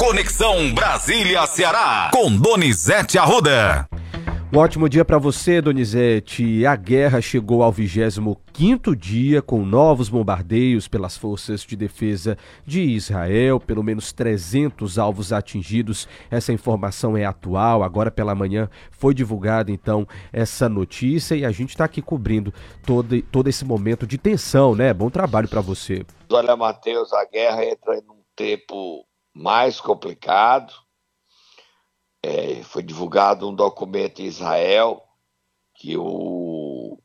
Conexão 0.00 0.72
Brasília-Ceará, 0.72 2.10
com 2.10 2.34
Donizete 2.34 3.18
Arruda. 3.18 3.86
Um 4.50 4.56
ótimo 4.56 4.88
dia 4.88 5.04
para 5.04 5.18
você, 5.18 5.60
Donizete. 5.60 6.64
A 6.64 6.74
guerra 6.74 7.20
chegou 7.20 7.62
ao 7.62 7.70
25º 7.70 8.96
dia 8.96 9.42
com 9.42 9.62
novos 9.62 10.08
bombardeios 10.08 10.88
pelas 10.88 11.18
forças 11.18 11.60
de 11.60 11.76
defesa 11.76 12.38
de 12.64 12.80
Israel, 12.80 13.60
pelo 13.60 13.82
menos 13.82 14.10
300 14.10 14.98
alvos 14.98 15.34
atingidos. 15.34 16.08
Essa 16.30 16.50
informação 16.50 17.14
é 17.14 17.26
atual. 17.26 17.82
Agora 17.82 18.10
pela 18.10 18.34
manhã 18.34 18.70
foi 18.90 19.12
divulgada 19.12 19.70
então 19.70 20.08
essa 20.32 20.66
notícia 20.66 21.34
e 21.34 21.44
a 21.44 21.50
gente 21.50 21.70
está 21.70 21.84
aqui 21.84 22.00
cobrindo 22.00 22.54
todo, 22.86 23.20
todo 23.24 23.48
esse 23.48 23.66
momento 23.66 24.06
de 24.06 24.16
tensão, 24.16 24.74
né? 24.74 24.94
Bom 24.94 25.10
trabalho 25.10 25.46
para 25.46 25.60
você. 25.60 26.06
Olha, 26.32 26.56
Matheus, 26.56 27.12
a 27.12 27.26
guerra 27.26 27.66
entra 27.66 27.96
em 27.96 28.10
um 28.10 28.22
tempo 28.34 29.04
mais 29.34 29.80
complicado. 29.80 30.74
É, 32.22 32.62
foi 32.64 32.82
divulgado 32.82 33.48
um 33.48 33.54
documento 33.54 34.20
em 34.20 34.26
Israel 34.26 35.02
que 35.74 35.96
o 35.96 37.00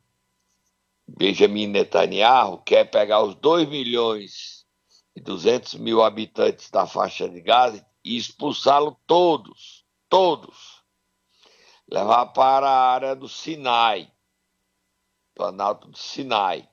Benjamin 1.08 1.68
Netanyahu 1.68 2.62
quer 2.64 2.90
pegar 2.90 3.22
os 3.22 3.36
2 3.36 3.70
milhões 3.70 4.66
e 5.16 5.22
200 5.22 5.76
mil 5.76 6.04
habitantes 6.04 6.70
da 6.70 6.86
faixa 6.86 7.30
de 7.30 7.40
Gaza 7.40 7.86
e 8.04 8.18
expulsá-los 8.18 8.96
todos, 9.08 9.86
todos, 10.10 10.84
levar 11.90 12.28
para 12.28 12.70
a 12.70 12.94
área 12.94 13.16
do 13.16 13.30
Sinai, 13.30 14.12
Planalto 15.34 15.90
do 15.90 15.98
Sinai. 15.98 16.70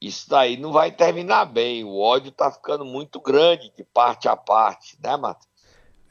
Isso 0.00 0.30
daí 0.30 0.56
não 0.56 0.72
vai 0.72 0.90
terminar 0.90 1.44
bem. 1.44 1.84
O 1.84 1.98
ódio 1.98 2.30
está 2.30 2.50
ficando 2.50 2.84
muito 2.84 3.20
grande 3.20 3.70
de 3.76 3.84
parte 3.84 4.28
a 4.28 4.36
parte, 4.36 4.96
né, 5.02 5.16
Matheus? 5.16 5.50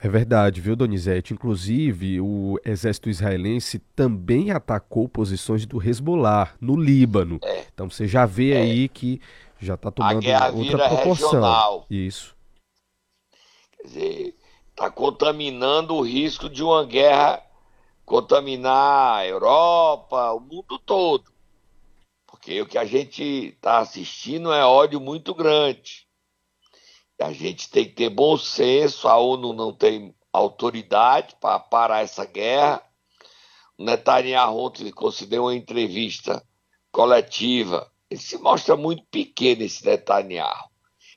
É 0.02 0.08
verdade, 0.08 0.62
viu, 0.62 0.78
Donizete? 0.78 1.34
Inclusive, 1.34 2.22
o 2.22 2.58
exército 2.64 3.10
israelense 3.10 3.80
também 3.94 4.50
atacou 4.50 5.10
posições 5.10 5.66
do 5.66 5.84
Hezbollah 5.84 6.54
no 6.62 6.78
Líbano. 6.78 7.38
É. 7.44 7.66
Então 7.74 7.90
você 7.90 8.08
já 8.08 8.26
vê 8.26 8.54
é. 8.54 8.62
aí 8.62 8.88
que 8.88 9.20
já 9.60 9.74
está 9.74 9.92
tomando 9.92 10.26
outra 10.56 10.88
proporção. 10.88 11.32
Regional. 11.32 11.86
Isso. 11.90 12.34
Quer 13.76 13.84
dizer, 13.84 14.36
está 14.70 14.90
contaminando 14.90 15.94
o 15.96 16.02
risco 16.02 16.48
de 16.48 16.64
uma 16.64 16.86
guerra 16.86 17.44
contaminar 18.06 19.18
a 19.18 19.28
Europa, 19.28 20.32
o 20.32 20.40
mundo 20.40 20.80
todo. 20.80 21.26
Porque 22.50 22.62
o 22.62 22.66
que 22.66 22.80
a 22.80 22.86
gente 22.86 23.24
está 23.24 23.78
assistindo 23.78 24.52
é 24.52 24.66
ódio 24.66 25.00
muito 25.00 25.36
grande. 25.36 26.08
A 27.22 27.32
gente 27.32 27.70
tem 27.70 27.86
que 27.86 27.92
ter 27.92 28.10
bom 28.10 28.36
senso, 28.40 29.08
a 29.08 29.20
ONU 29.20 29.54
não 29.54 29.72
tem 29.72 30.16
autoridade 30.34 31.36
para 31.40 31.60
parar 31.60 32.02
essa 32.02 32.26
guerra. 32.26 32.82
O 33.78 33.84
Netanyahu 33.84 34.58
ontem 34.58 34.90
concedeu 34.90 35.44
uma 35.44 35.56
entrevista 35.56 36.44
coletiva. 36.92 37.88
Ele 38.10 38.20
se 38.20 38.36
mostra 38.40 38.76
muito 38.76 39.04
pequeno, 39.12 39.62
esse 39.62 39.86
Netanyahu. 39.86 40.72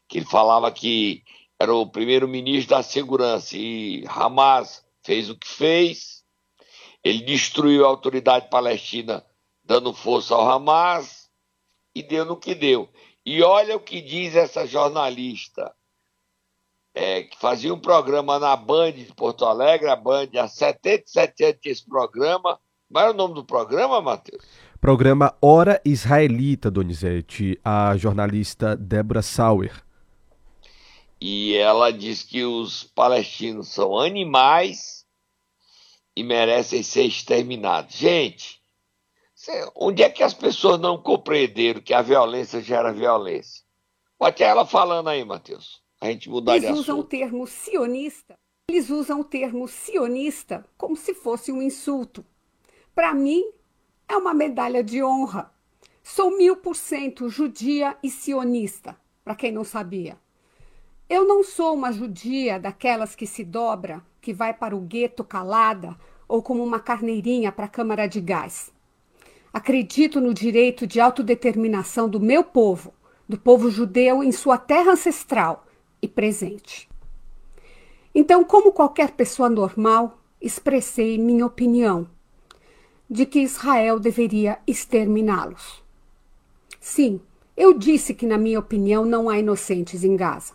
Que 0.07 0.19
ele 0.19 0.27
falava 0.27 0.71
que 0.71 1.25
era 1.59 1.75
o 1.75 1.87
primeiro-ministro 1.87 2.77
da 2.77 2.83
segurança 2.83 3.57
e 3.57 4.05
Hamas 4.07 4.85
fez 5.03 5.31
o 5.31 5.39
que 5.39 5.49
fez. 5.49 6.23
Ele 7.03 7.23
destruiu 7.25 7.87
a 7.87 7.89
autoridade 7.89 8.51
palestina 8.51 9.25
dando 9.65 9.95
força 9.95 10.35
ao 10.35 10.47
Hamas 10.47 11.22
e 11.95 12.03
deu 12.03 12.25
no 12.25 12.37
que 12.37 12.55
deu. 12.55 12.89
E 13.25 13.43
olha 13.43 13.77
o 13.77 13.81
que 13.81 14.01
diz 14.01 14.35
essa 14.35 14.67
jornalista, 14.67 15.73
é, 16.95 17.23
que 17.23 17.39
fazia 17.39 17.73
um 17.73 17.79
programa 17.79 18.39
na 18.39 18.55
Band 18.57 18.93
de 18.93 19.15
Porto 19.15 19.45
Alegre, 19.45 19.89
a 19.89 19.97
Band 19.97 20.29
há 20.39 20.49
77 20.49 21.45
anos 21.45 21.59
esse 21.65 21.89
programa. 21.89 22.59
Qual 22.91 23.05
era 23.05 23.13
o 23.13 23.17
nome 23.17 23.35
do 23.35 23.45
programa, 23.45 24.01
Matheus? 24.01 24.45
Programa 24.81 25.35
Hora 25.41 25.81
Israelita, 25.85 26.71
Donizete, 26.71 27.59
a 27.65 27.97
jornalista 27.97 28.77
Débora 28.77 29.23
Sauer. 29.23 29.83
E 31.21 31.55
ela 31.55 31.93
diz 31.93 32.25
que 32.25 32.45
os 32.45 32.83
palestinos 32.83 33.69
são 33.69 33.99
animais 33.99 35.07
e 36.17 36.25
merecem 36.25 36.83
ser 36.83 37.05
exterminados. 37.05 37.95
Gente, 37.95 38.62
Onde 39.75 40.03
é 40.03 40.11
que 40.11 40.23
as 40.23 40.35
pessoas 40.35 40.81
não 40.81 41.01
compreenderam 41.01 41.81
que 41.81 41.93
a 41.93 42.03
violência 42.03 42.61
gera 42.61 42.93
violência? 42.93 43.65
Pode 44.19 44.43
ela 44.43 44.65
falando 44.65 45.09
aí, 45.09 45.25
Matheus. 45.25 45.83
A 46.01 46.07
gente 46.07 46.29
mudar 46.29 46.57
Eles 46.57 46.69
de 46.69 46.75
usam 46.75 46.99
o 47.01 47.05
termo 47.05 47.47
sionista. 47.47 48.35
Eles 48.71 48.89
usam 48.91 49.21
o 49.21 49.25
termo 49.25 49.67
sionista 49.67 50.65
como 50.77 50.97
se 50.97 51.13
fosse 51.13 51.51
um 51.51 51.61
insulto. 51.61 52.25
Para 52.95 53.15
mim, 53.15 53.45
é 54.09 54.17
uma 54.17 54.33
medalha 54.33 54.83
de 54.83 55.03
honra. 55.03 55.53
Sou 56.03 56.37
mil 56.37 56.57
por 56.57 56.75
cento 56.75 57.29
judia 57.29 57.97
e 58.03 58.11
sionista, 58.11 58.97
para 59.25 59.35
quem 59.35 59.53
não 59.53 59.65
sabia. 59.65 60.19
Eu 61.09 61.27
não 61.27 61.45
sou 61.45 61.75
uma 61.75 61.93
judia 61.93 62.59
daquelas 62.59 63.15
que 63.15 63.27
se 63.27 63.45
dobra, 63.45 64.03
que 64.21 64.33
vai 64.33 64.55
para 64.55 64.75
o 64.75 64.81
gueto 64.81 65.23
calada 65.23 65.97
ou 66.27 66.43
como 66.43 66.65
uma 66.65 66.81
carneirinha 66.81 67.53
para 67.53 67.67
a 67.67 67.69
câmara 67.69 68.07
de 68.07 68.21
gás. 68.21 68.72
Acredito 69.53 70.21
no 70.21 70.33
direito 70.33 70.87
de 70.87 70.99
autodeterminação 70.99 72.09
do 72.09 72.19
meu 72.19 72.43
povo, 72.43 72.95
do 73.29 73.39
povo 73.39 73.71
judeu 73.71 74.23
em 74.23 74.33
sua 74.33 74.57
terra 74.57 74.93
ancestral 74.93 75.67
e 76.01 76.09
presente. 76.09 76.89
Então, 78.15 78.45
como 78.45 78.73
qualquer 78.73 79.13
pessoa 79.13 79.49
normal, 79.49 80.19
expressei 80.41 81.19
minha 81.19 81.47
opinião 81.47 82.09
de 83.09 83.27
que 83.27 83.41
Israel 83.41 83.99
deveria 83.99 84.59
exterminá-los. 84.67 85.83
Sim, 86.81 87.21
eu 87.57 87.75
disse 87.75 88.15
que, 88.15 88.27
na 88.27 88.39
minha 88.39 88.59
opinião, 88.59 89.05
não 89.05 89.29
há 89.29 89.39
inocentes 89.39 90.03
em 90.03 90.17
Gaza. 90.17 90.55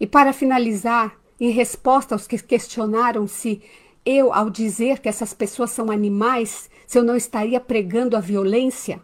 E 0.00 0.06
para 0.06 0.32
finalizar, 0.32 1.20
em 1.38 1.50
resposta 1.50 2.14
aos 2.14 2.26
que 2.26 2.38
questionaram 2.38 3.26
se 3.26 3.62
eu, 4.04 4.32
ao 4.32 4.50
dizer 4.50 5.00
que 5.00 5.08
essas 5.08 5.32
pessoas 5.32 5.70
são 5.70 5.90
animais, 5.90 6.70
se 6.92 6.98
eu 6.98 7.04
não 7.04 7.16
estaria 7.16 7.58
pregando 7.58 8.18
a 8.18 8.20
violência? 8.20 9.00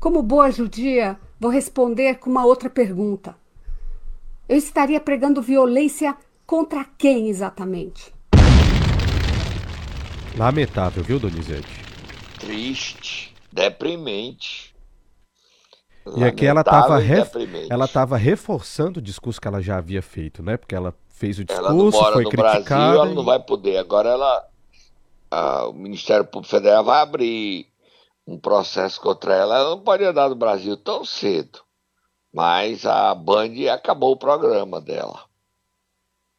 Como 0.00 0.22
boa 0.22 0.50
judia, 0.50 1.18
vou 1.38 1.50
responder 1.50 2.14
com 2.14 2.30
uma 2.30 2.46
outra 2.46 2.70
pergunta. 2.70 3.36
Eu 4.48 4.56
estaria 4.56 4.98
pregando 4.98 5.42
violência 5.42 6.16
contra 6.46 6.82
quem 6.96 7.28
exatamente? 7.28 8.10
Lamentável, 10.34 11.04
viu, 11.04 11.20
Donizete? 11.20 11.68
Triste, 12.38 13.34
deprimente. 13.52 14.74
E 16.16 16.24
aqui 16.24 16.46
ela 16.46 16.62
estava 16.62 16.98
ref... 16.98 17.34
ela 17.68 17.84
estava 17.84 18.16
reforçando 18.16 18.98
o 18.98 19.02
discurso 19.02 19.38
que 19.38 19.46
ela 19.46 19.60
já 19.60 19.76
havia 19.76 20.00
feito, 20.00 20.42
né? 20.42 20.56
Porque 20.56 20.74
ela 20.74 20.94
fez 21.10 21.38
o 21.38 21.44
discurso, 21.44 21.70
ela 21.70 21.76
não 21.76 21.90
mora 21.90 22.14
foi 22.14 22.24
no 22.24 22.30
criticada. 22.30 22.62
Brasil, 22.64 23.02
ela 23.02 23.14
não 23.14 23.24
vai 23.26 23.38
poder. 23.40 23.76
Agora 23.76 24.08
ela, 24.08 24.49
o 25.30 25.72
Ministério 25.72 26.24
Público 26.24 26.50
Federal 26.50 26.84
vai 26.84 27.00
abrir 27.00 27.72
um 28.26 28.38
processo 28.38 29.00
contra 29.00 29.34
ela. 29.34 29.56
Ela 29.56 29.70
não 29.70 29.80
pode 29.80 30.04
andar 30.04 30.28
no 30.28 30.34
Brasil 30.34 30.76
tão 30.76 31.04
cedo. 31.04 31.60
Mas 32.32 32.86
a 32.86 33.14
Band 33.14 33.72
acabou 33.72 34.12
o 34.12 34.18
programa 34.18 34.80
dela. 34.80 35.24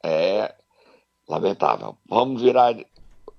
É 0.04 0.56
lamentável. 1.28 1.98
Vamos 2.08 2.42
virar 2.42 2.74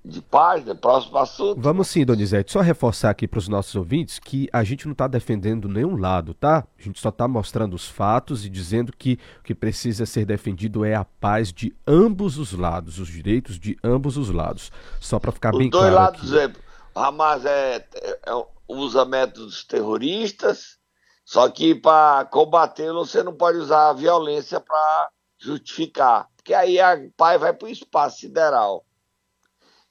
de 0.05 0.21
página, 0.21 0.75
próximo 0.75 1.17
assunto. 1.19 1.61
Vamos 1.61 1.87
sim, 1.89 2.05
Donizete. 2.05 2.51
Só 2.51 2.61
reforçar 2.61 3.11
aqui 3.11 3.29
para 3.29 3.39
os 3.39 3.47
nossos 3.47 3.77
ouvintes 3.77 4.19
que 4.19 4.49
a 4.53 4.65
gente 4.65 4.87
não 4.87 4.93
está 4.93 5.07
defendendo 5.07 5.69
nenhum 5.69 5.97
lado, 5.97 6.35
tá? 6.35 6.67
A 6.79 6.83
gente 6.83 7.01
só 7.01 7.11
está 7.11 7.29
mostrando 7.29 7.75
os 7.75 7.89
fatos 7.89 8.45
e 8.45 8.49
dizendo 8.49 8.93
que 8.93 9.19
o 9.39 9.43
que 9.45 9.55
precisa 9.55 10.05
ser 10.05 10.25
defendido 10.25 10.85
é 10.85 10.95
a 10.95 11.05
paz 11.05 11.53
de 11.53 11.73
ambos 11.87 12.37
os 12.37 12.53
lados, 12.53 12.99
os 12.99 13.09
direitos 13.09 13.61
de 13.61 13.77
ambos 13.83 14.17
os 14.17 14.31
lados. 14.31 14.73
Só 15.01 15.21
para 15.21 15.31
ficar 15.31 15.53
os 15.53 15.59
bem 15.59 15.71
claro. 15.71 15.87
Os 15.87 16.31
dois 16.31 16.33
lados, 16.33 16.33
é, 16.35 16.53
Hamas 16.95 17.45
é, 17.45 17.77
é, 17.95 18.11
é, 18.27 18.47
usa 18.67 19.05
métodos 19.05 19.65
terroristas, 19.65 20.79
só 21.25 21.49
que 21.49 21.77
para 21.77 22.25
combatê-lo 22.25 23.07
você 23.07 23.23
não 23.23 23.35
pode 23.35 23.59
usar 23.59 23.91
a 23.91 23.95
violência 23.95 24.59
para 24.59 25.11
justificar, 25.39 26.29
porque 26.37 26.53
aí 26.53 26.81
a 26.81 26.99
paz 27.17 27.41
vai 27.41 27.53
para 27.53 27.67
o 27.67 27.71
espaço 27.71 28.19
sideral. 28.19 28.85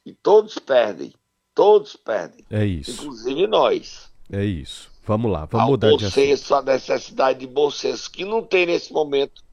E 0.06 0.14
todos 0.14 0.58
perdem. 0.60 1.14
Todos 1.54 1.96
perdem. 1.96 2.46
É 2.50 2.66
isso. 2.66 2.92
Inclusive 2.92 3.48
nós. 3.48 4.10
É 4.32 4.44
isso. 4.44 4.90
Vamos 5.06 5.32
lá, 5.32 5.46
vamos 5.46 5.64
Ao 5.66 5.72
mudar 5.72 5.96
de 5.98 6.06
assunto. 6.06 6.56
a 6.56 6.62
necessidade 6.62 7.40
de 7.40 7.48
bom 7.48 7.70
senso, 7.70 8.10
que 8.10 8.24
não 8.24 8.44
tem 8.44 8.66
nesse 8.68 8.94
momento, 8.94 9.44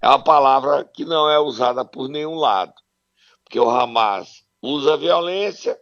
é 0.00 0.08
uma 0.08 0.22
palavra 0.22 0.84
que 0.84 1.04
não 1.04 1.28
é 1.30 1.38
usada 1.38 1.84
por 1.84 2.08
nenhum 2.08 2.34
lado. 2.34 2.72
Porque 3.44 3.60
o 3.60 3.68
Hamas 3.70 4.42
usa 4.60 4.96
violência 4.96 5.78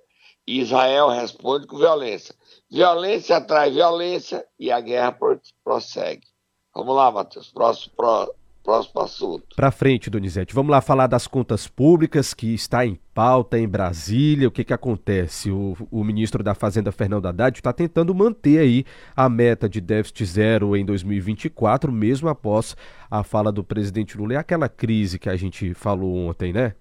e 0.46 0.60
Israel 0.60 1.08
responde 1.08 1.66
com 1.66 1.78
violência. 1.78 2.34
Violência 2.70 3.36
atrai 3.36 3.70
violência 3.70 4.46
e 4.58 4.70
a 4.70 4.80
guerra 4.80 5.16
prossegue. 5.64 6.26
Vamos 6.74 6.94
lá, 6.96 7.10
Matheus. 7.10 7.50
Próximo, 7.50 7.92
próximo 7.96 8.41
assunto. 8.70 9.56
Para 9.56 9.70
frente, 9.70 10.08
Donizete. 10.08 10.54
Vamos 10.54 10.70
lá 10.70 10.80
falar 10.80 11.06
das 11.06 11.26
contas 11.26 11.66
públicas, 11.66 12.32
que 12.32 12.54
está 12.54 12.86
em 12.86 12.98
pauta 13.14 13.58
em 13.58 13.66
Brasília. 13.66 14.48
O 14.48 14.50
que, 14.50 14.64
que 14.64 14.72
acontece? 14.72 15.50
O, 15.50 15.76
o 15.90 16.04
ministro 16.04 16.42
da 16.42 16.54
Fazenda, 16.54 16.92
Fernando 16.92 17.26
Haddad, 17.26 17.58
está 17.58 17.72
tentando 17.72 18.14
manter 18.14 18.58
aí 18.58 18.84
a 19.16 19.28
meta 19.28 19.68
de 19.68 19.80
déficit 19.80 20.24
zero 20.26 20.76
em 20.76 20.84
2024, 20.84 21.90
mesmo 21.90 22.28
após 22.28 22.76
a 23.10 23.22
fala 23.22 23.50
do 23.50 23.64
presidente 23.64 24.16
Lula. 24.16 24.34
É 24.34 24.36
aquela 24.36 24.68
crise 24.68 25.18
que 25.18 25.28
a 25.28 25.36
gente 25.36 25.74
falou 25.74 26.14
ontem, 26.14 26.52
né? 26.52 26.74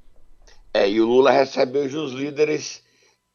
É, 0.74 0.90
e 0.90 1.02
o 1.02 1.06
Lula 1.06 1.32
recebeu 1.32 1.84
os 1.84 2.14
líderes 2.14 2.84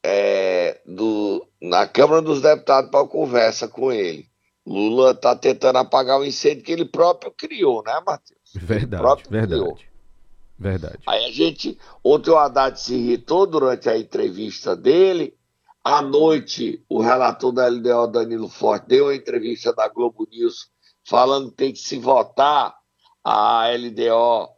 é, 0.03 0.79
do, 0.85 1.45
na 1.61 1.87
Câmara 1.87 2.21
dos 2.21 2.41
Deputados 2.41 2.89
para 2.89 3.07
conversa 3.07 3.67
com 3.67 3.91
ele. 3.91 4.25
Lula 4.65 5.11
está 5.11 5.35
tentando 5.35 5.77
apagar 5.77 6.19
o 6.19 6.25
incêndio 6.25 6.63
que 6.63 6.71
ele 6.71 6.85
próprio 6.85 7.31
criou, 7.31 7.81
né, 7.83 7.93
Matheus? 8.05 8.36
Verdade, 8.53 9.23
verdade. 9.29 9.89
Verdade. 10.59 10.99
Aí 11.05 11.25
a 11.25 11.31
gente. 11.31 11.77
Ontem 12.03 12.31
o 12.31 12.37
Haddad 12.37 12.79
se 12.79 12.95
irritou 12.95 13.45
durante 13.45 13.89
a 13.89 13.97
entrevista 13.97 14.75
dele. 14.75 15.37
À 15.83 16.01
noite, 16.01 16.83
o 16.89 16.99
relator 16.99 17.51
da 17.51 17.67
LDO, 17.67 18.07
Danilo 18.07 18.49
Forte, 18.49 18.87
deu 18.87 19.07
a 19.07 19.15
entrevista 19.15 19.71
da 19.73 19.87
Globo 19.87 20.27
News 20.29 20.69
falando 21.07 21.49
que 21.49 21.55
tem 21.55 21.71
que 21.71 21.79
se 21.79 21.97
votar 21.97 22.75
a 23.23 23.69
LDO, 23.69 24.49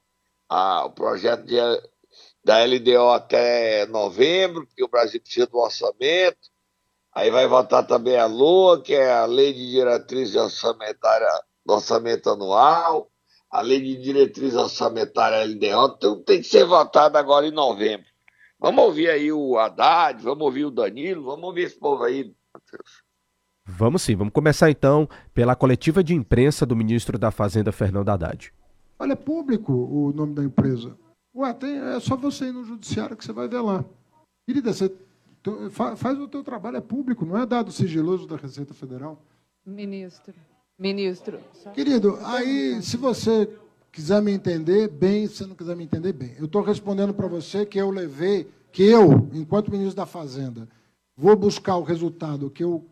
a, 0.48 0.86
o 0.86 0.90
projeto 0.92 1.46
de, 1.46 1.58
da 2.44 2.64
LDO 2.64 3.10
até 3.10 3.86
novembro, 3.88 4.66
porque 4.66 4.84
o 4.84 4.88
Brasil 4.88 5.22
precisa 5.22 5.46
do 5.46 5.58
orçamento. 5.58 6.50
Aí 7.14 7.30
vai 7.30 7.48
votar 7.48 7.86
também 7.86 8.18
a 8.18 8.26
LOA, 8.26 8.82
que 8.82 8.94
é 8.94 9.12
a 9.12 9.26
Lei 9.26 9.54
de 9.54 9.70
Diretriz 9.72 10.36
Orçamentária 10.36 11.28
do 11.66 11.74
Orçamento 11.74 12.30
Anual, 12.30 13.09
a 13.50 13.62
Lei 13.62 13.82
de 13.82 14.02
Diretriz 14.02 14.56
Orçamentária 14.56 15.44
LDO, 15.44 15.96
então 15.98 16.22
tem 16.24 16.42
que 16.42 16.48
ser 16.48 16.66
votada 16.66 17.18
agora 17.18 17.48
em 17.48 17.52
novembro. 17.52 18.08
Vamos 18.60 18.84
ouvir 18.84 19.10
aí 19.10 19.32
o 19.32 19.58
Haddad, 19.58 20.22
vamos 20.22 20.44
ouvir 20.44 20.66
o 20.66 20.72
Danilo, 20.72 21.24
vamos 21.24 21.46
ouvir 21.46 21.64
esse 21.64 21.80
povo 21.80 22.04
aí, 22.04 22.34
Matheus. 22.54 23.04
Vamos 23.66 24.02
sim, 24.02 24.16
vamos 24.16 24.34
começar 24.34 24.70
então 24.70 25.08
pela 25.34 25.56
coletiva 25.56 26.04
de 26.04 26.14
imprensa 26.14 26.66
do 26.66 26.76
ministro 26.76 27.18
da 27.18 27.32
Fazenda, 27.32 27.72
Fernando 27.72 28.10
Haddad. 28.10 28.52
Olha, 28.98 29.14
é 29.14 29.16
público 29.16 29.72
o 29.72 30.12
nome 30.12 30.36
da 30.36 30.44
empresa. 30.44 30.98
Ué, 31.34 31.54
tem, 31.54 31.78
é 31.78 32.00
só 32.00 32.18
você 32.18 32.46
ir 32.46 32.52
no 32.52 32.66
judiciário 32.66 33.16
que 33.16 33.24
você 33.24 33.32
vai 33.32 33.48
ver 33.48 33.62
lá. 33.62 33.86
Querida, 34.46 34.74
você 34.74 34.92
faz 35.96 36.20
o 36.20 36.28
teu 36.28 36.44
trabalho, 36.44 36.78
é 36.78 36.82
público, 36.82 37.26
não 37.26 37.38
é 37.38 37.46
dado 37.46 37.72
sigiloso 37.72 38.28
da 38.28 38.36
Receita 38.36 38.74
Federal. 38.74 39.24
Ministro, 39.66 40.34
ministro. 40.80 41.40
Querido, 41.74 42.18
aí 42.24 42.82
se 42.82 42.96
você 42.96 43.54
quiser 43.92 44.22
me 44.22 44.32
entender 44.32 44.88
bem, 44.88 45.28
se 45.28 45.46
não 45.46 45.56
quiser 45.56 45.76
me 45.76 45.84
entender 45.84 46.14
bem, 46.14 46.34
eu 46.38 46.46
estou 46.46 46.62
respondendo 46.62 47.14
para 47.14 47.28
você 47.28 47.66
que 47.66 47.78
eu 47.78 47.92
levei, 47.92 48.50
que 48.72 48.84
eu, 48.84 49.30
enquanto 49.34 49.72
ministro 49.72 49.96
da 49.96 50.06
Fazenda, 50.06 50.68
vou 51.18 51.36
buscar 51.36 51.76
o 51.76 51.84
resultado 51.84 52.50
que 52.50 52.64
eu 52.64 52.86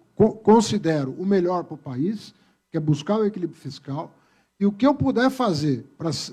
considero 0.44 1.12
o 1.12 1.26
melhor 1.26 1.64
para 1.64 1.76
o 1.76 1.78
país, 1.78 2.34
que 2.70 2.78
é 2.78 2.80
buscar 2.80 3.18
o 3.18 3.26
equilíbrio 3.26 3.60
fiscal, 3.60 4.12
e 4.60 4.66
o 4.66 4.72
que 4.72 4.86
eu 4.86 4.94
puder 4.94 5.30
fazer 5.30 5.86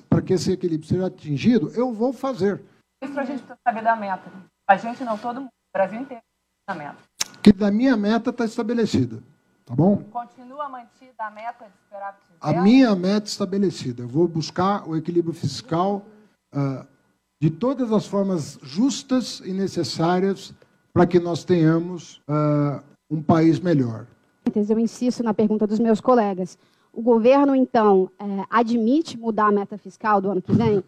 para 0.09 0.23
que 0.23 0.33
esse 0.33 0.50
equilíbrio 0.50 0.89
seja 0.89 1.07
atingido, 1.07 1.71
eu 1.75 1.93
vou 1.93 2.12
fazer. 2.12 2.62
Isso 3.03 3.21
a 3.21 3.25
gente 3.25 3.43
precisa 3.43 3.59
saber 3.62 3.85
da 3.85 3.95
meta. 3.95 4.33
A 4.67 4.77
gente 4.77 5.05
não, 5.05 5.19
todo 5.19 5.41
mundo. 5.43 5.49
O 5.49 5.79
Brasil 5.79 6.00
inteiro 6.00 6.23
a 6.67 6.75
meta. 6.75 6.97
Que 7.43 7.53
da 7.53 7.71
minha 7.71 7.97
meta 7.97 8.31
está 8.31 8.47
estabelecida. 8.47 9.23
Tá 9.66 9.75
bom? 9.75 9.96
Continua 10.11 10.69
mantida 10.69 11.25
a 11.25 11.31
meta 11.31 11.64
de 11.64 11.72
esperar 11.82 12.19
A 12.40 12.52
minha 12.61 12.94
meta 12.94 13.26
estabelecida. 13.26 14.02
Eu 14.02 14.08
vou 14.08 14.28
buscar 14.28 14.87
o 14.87 14.94
equilíbrio 14.94 15.32
fiscal 15.32 16.05
uh, 16.55 16.87
de 17.40 17.50
todas 17.50 17.90
as 17.90 18.06
formas 18.06 18.58
justas 18.62 19.40
e 19.40 19.52
necessárias 19.52 20.52
para 20.93 21.06
que 21.06 21.19
nós 21.19 21.44
tenhamos 21.44 22.20
uh, 22.28 22.82
um 23.11 23.22
país 23.22 23.58
melhor. 23.58 24.06
Eu 24.55 24.78
insisto 24.78 25.22
na 25.22 25.32
pergunta 25.32 25.66
dos 25.66 25.78
meus 25.78 26.00
colegas. 26.00 26.58
O 26.93 27.02
governo, 27.02 27.56
então, 27.56 28.08
é, 28.19 28.44
admite 28.49 29.19
mudar 29.19 29.46
a 29.46 29.52
meta 29.52 29.76
fiscal 29.76 30.20
do 30.20 30.31
ano 30.31 30.40
que 30.40 30.52
vem? 30.52 30.84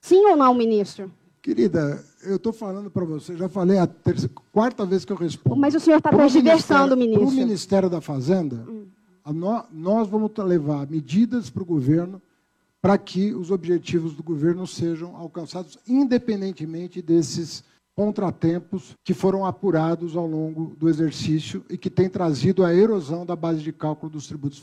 Sim 0.00 0.26
ou 0.26 0.36
não, 0.36 0.54
ministro? 0.54 1.10
Querida, 1.44 2.02
eu 2.22 2.36
estou 2.36 2.54
falando 2.54 2.90
para 2.90 3.04
você, 3.04 3.36
já 3.36 3.50
falei 3.50 3.76
a 3.76 3.86
terça, 3.86 4.30
quarta 4.50 4.86
vez 4.86 5.04
que 5.04 5.12
eu 5.12 5.16
respondo. 5.16 5.60
Mas 5.60 5.74
o 5.74 5.78
senhor 5.78 5.98
está 5.98 6.08
transversando, 6.08 6.96
ministro. 6.96 7.26
Para 7.26 7.34
o 7.34 7.36
Ministério 7.36 7.90
da 7.90 8.00
Fazenda, 8.00 8.64
hum. 8.66 8.86
no, 9.26 9.62
nós 9.70 10.08
vamos 10.08 10.30
levar 10.38 10.88
medidas 10.88 11.50
para 11.50 11.62
o 11.62 11.66
governo 11.66 12.22
para 12.80 12.96
que 12.96 13.34
os 13.34 13.50
objetivos 13.50 14.14
do 14.14 14.22
governo 14.22 14.66
sejam 14.66 15.14
alcançados, 15.16 15.78
independentemente 15.86 17.02
desses 17.02 17.62
contratempos 17.94 18.96
que 19.04 19.12
foram 19.12 19.44
apurados 19.44 20.16
ao 20.16 20.26
longo 20.26 20.74
do 20.78 20.88
exercício 20.88 21.62
e 21.68 21.76
que 21.76 21.90
tem 21.90 22.08
trazido 22.08 22.64
a 22.64 22.74
erosão 22.74 23.26
da 23.26 23.36
base 23.36 23.60
de 23.60 23.70
cálculo 23.70 24.10
dos 24.10 24.26
tributos. 24.26 24.62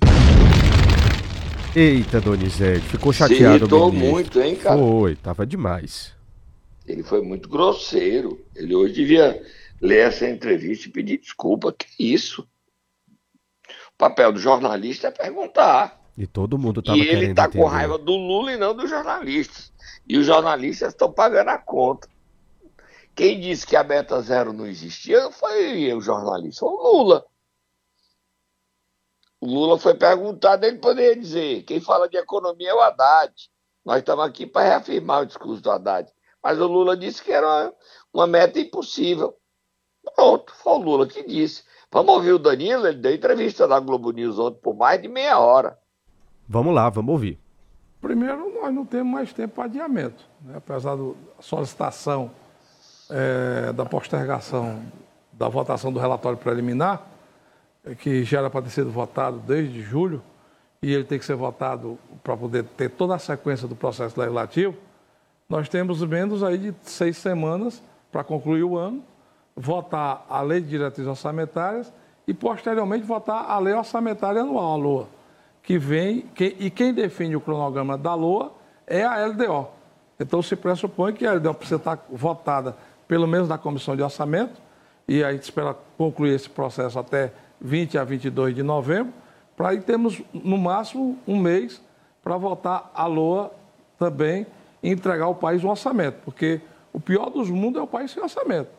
Eita, 1.76 2.20
Donizete, 2.20 2.88
ficou 2.88 3.14
chateado. 3.14 3.68
Se 3.68 3.96
muito, 3.96 4.42
hein, 4.42 4.56
cara? 4.56 4.80
Foi, 4.80 5.16
tava 5.16 5.46
demais. 5.46 6.20
Ele 6.86 7.04
foi 7.04 7.22
muito 7.22 7.50
grosseiro. 7.50 8.44
Ele 8.56 8.76
hoje 8.76 8.94
devia 8.94 9.46
ler 9.80 10.08
essa 10.08 10.28
entrevista 10.28 10.88
e 10.88 10.92
pedir 10.92 11.20
desculpa. 11.20 11.74
Que 11.74 11.88
isso? 12.14 12.48
O 13.94 13.98
papel 13.98 14.32
do 14.32 14.40
jornalista 14.40 15.08
é 15.08 15.12
perguntar. 15.12 16.02
E 16.18 16.28
todo 16.28 16.58
mundo 16.58 16.80
estava 16.80 16.98
E 16.98 17.08
ele 17.08 17.28
está 17.28 17.50
com 17.50 17.66
raiva 17.66 17.98
do 17.98 18.12
Lula 18.12 18.54
e 18.54 18.58
não 18.58 18.76
dos 18.76 18.90
jornalistas. 18.90 19.72
E 20.08 20.18
os 20.18 20.26
jornalistas 20.26 20.90
estão 20.90 21.12
pagando 21.12 21.50
a 21.50 21.58
conta. 21.58 22.08
Quem 23.16 23.40
disse 23.40 23.68
que 23.68 23.76
a 23.76 23.84
meta 23.84 24.22
zero 24.22 24.54
não 24.54 24.66
existia 24.66 25.32
foi 25.32 25.94
o 25.94 26.02
jornalista, 26.02 26.62
foi 26.62 26.70
o 26.70 26.82
Lula. 26.82 27.26
O 29.40 29.48
Lula 29.48 29.78
foi 29.80 29.96
perguntado, 29.96 30.66
ele 30.66 30.78
poderia 30.78 31.16
dizer: 31.16 31.64
quem 31.64 31.80
fala 31.82 32.08
de 32.08 32.18
economia 32.18 32.70
é 32.70 32.74
o 32.74 32.80
Haddad. 32.80 33.34
Nós 33.84 33.98
estamos 33.98 34.24
aqui 34.26 34.46
para 34.46 34.68
reafirmar 34.68 35.24
o 35.24 35.26
discurso 35.26 35.62
do 35.62 35.72
Haddad. 35.72 36.12
Mas 36.44 36.60
o 36.60 36.68
Lula 36.68 36.98
disse 36.98 37.24
que 37.24 37.32
era 37.32 37.72
uma 38.14 38.28
meta 38.28 38.60
impossível. 38.60 39.36
Pronto, 40.16 40.54
foi 40.56 40.74
o 40.74 40.78
Lula 40.78 41.08
que 41.08 41.24
disse. 41.24 41.64
Vamos 41.92 42.16
ouvir 42.16 42.34
o 42.34 42.40
Danilo, 42.40 42.88
ele 42.88 42.98
deu 42.98 43.14
entrevista 43.14 43.68
na 43.68 43.80
Globo 43.80 44.12
News 44.12 44.40
ontem 44.40 44.60
por 44.62 44.76
mais 44.76 45.02
de 45.02 45.08
meia 45.08 45.38
hora. 45.40 45.78
Vamos 46.48 46.74
lá, 46.74 46.90
vamos 46.90 47.12
ouvir. 47.12 47.40
Primeiro, 48.02 48.52
nós 48.62 48.74
não 48.74 48.86
temos 48.86 49.14
mais 49.14 49.32
tempo 49.32 49.56
para 49.56 49.66
adiamento. 49.66 50.24
Né? 50.42 50.56
Apesar 50.58 50.96
da 50.96 51.14
solicitação 51.40 52.32
é, 53.10 53.74
da 53.74 53.86
postergação 53.86 54.82
da 55.34 55.50
votação 55.50 55.92
do 55.92 56.00
relatório 56.00 56.38
preliminar, 56.38 57.02
que 58.00 58.24
já 58.24 58.40
era 58.40 58.50
para 58.50 58.62
ter 58.62 58.70
sido 58.70 58.92
votado 58.92 59.40
desde 59.40 59.82
julho, 59.82 60.22
e 60.84 60.94
ele 60.94 61.04
tem 61.04 61.18
que 61.18 61.26
ser 61.26 61.36
votado 61.36 61.98
para 62.24 62.38
poder 62.38 62.64
ter 62.64 62.90
toda 62.90 63.16
a 63.16 63.20
sequência 63.20 63.68
do 63.68 63.76
processo 63.76 64.20
legislativo, 64.20 64.78
nós 65.52 65.68
temos 65.68 66.02
menos 66.02 66.44
aí 66.44 66.58
de 66.58 66.74
seis 66.84 67.18
semanas 67.18 67.84
para 68.10 68.24
concluir 68.24 68.64
o 68.64 68.78
ano, 68.78 69.04
votar 69.54 70.26
a 70.30 70.40
lei 70.40 70.62
de 70.62 70.70
diretrizes 70.70 71.10
orçamentárias 71.10 71.92
e, 72.26 72.34
posteriormente, 72.34 73.04
votar 73.04 73.52
a 73.52 73.60
lei 73.60 73.74
orçamentária 73.74 74.44
anual, 74.44 74.72
a 74.72 74.76
LOA, 74.78 75.08
que 75.62 75.78
vem, 75.78 76.22
que, 76.34 76.56
e 76.58 76.70
quem 76.70 76.94
define 76.94 77.36
o 77.36 77.42
cronograma 77.42 77.98
da 77.98 78.14
LOA 78.14 78.54
é 78.88 79.04
a 79.04 79.26
LDO. 79.26 79.68
Então, 80.18 80.42
se 80.42 80.56
pressupõe 80.56 81.12
que 81.12 81.28
a 81.28 81.34
LDO 81.34 81.54
precisa 81.56 81.76
estar 81.76 82.00
votada, 82.10 82.78
pelo 83.06 83.28
menos 83.28 83.50
na 83.50 83.58
comissão 83.58 83.94
de 83.94 84.02
orçamento, 84.02 84.54
e 85.06 85.22
a 85.22 85.34
gente 85.34 85.44
espera 85.44 85.76
concluir 85.98 86.34
esse 86.34 86.50
processo 86.50 86.98
até 86.98 87.34
20 87.60 87.98
a 87.98 88.06
22 88.06 88.56
de 88.56 88.64
novembro, 88.64 89.12
para 89.58 89.72
aí 89.72 89.82
termos, 89.82 90.22
no 90.34 90.58
máximo, 90.58 91.20
um 91.28 91.38
mês 91.38 91.82
para 92.24 92.38
votar 92.38 92.90
a 92.94 93.06
LOA 93.06 93.52
também 94.00 94.48
entregar 94.84 95.26
ao 95.26 95.36
país 95.36 95.64
um 95.64 95.70
orçamento, 95.70 96.18
porque 96.26 96.62
o 96.94 97.00
pior 97.00 97.30
dos 97.30 97.50
mundos 97.50 97.80
é 97.80 97.84
o 97.84 97.88
país 97.88 98.12
sem 98.12 98.22
orçamento. 98.22 98.70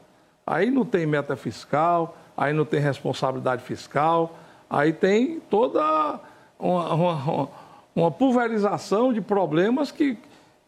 Aí 0.47 0.71
não 0.71 0.85
tem 0.85 1.06
meta 1.06 1.37
fiscal, 1.37 2.16
aí 2.37 2.52
não 2.52 2.64
tem 2.64 2.80
responsabilidade 2.80 3.62
fiscal, 3.62 4.37
aí 4.68 4.92
tem 4.92 5.40
toda 5.49 6.21
uma, 6.59 6.94
uma, 6.94 7.49
uma 7.94 8.11
pulverização 8.11 9.12
de 9.12 9.21
problemas 9.21 9.90
que 9.90 10.18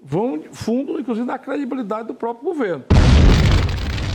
vão 0.00 0.42
fundo, 0.52 1.00
inclusive, 1.00 1.26
na 1.26 1.38
credibilidade 1.38 2.08
do 2.08 2.14
próprio 2.14 2.44
governo. 2.44 2.84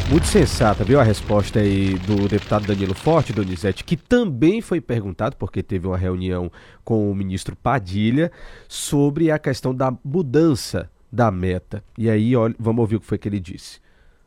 Muito 0.10 0.26
sensata, 0.26 0.84
viu 0.84 1.00
a 1.00 1.04
resposta 1.04 1.60
aí 1.60 1.94
do 2.00 2.28
deputado 2.28 2.66
Danilo 2.66 2.96
Forte, 2.96 3.32
Donizete, 3.32 3.84
que 3.84 3.96
também 3.96 4.60
foi 4.60 4.82
perguntado, 4.82 5.36
porque 5.36 5.62
teve 5.62 5.86
uma 5.86 5.98
reunião 5.98 6.52
com 6.84 7.12
o 7.12 7.16
ministro 7.16 7.56
Padilha, 7.56 8.32
sobre 8.68 9.30
a 9.30 9.38
questão 9.38 9.74
da 9.74 9.94
mudança 10.04 10.90
da 11.12 11.32
meta. 11.32 11.84
E 11.98 12.10
aí, 12.10 12.36
olha, 12.36 12.56
vamos 12.60 12.82
ouvir 12.82 12.98
o 12.98 13.00
que 13.00 13.06
foi 13.06 13.18
que 13.18 13.28
ele 13.28 13.40
disse. 13.40 13.80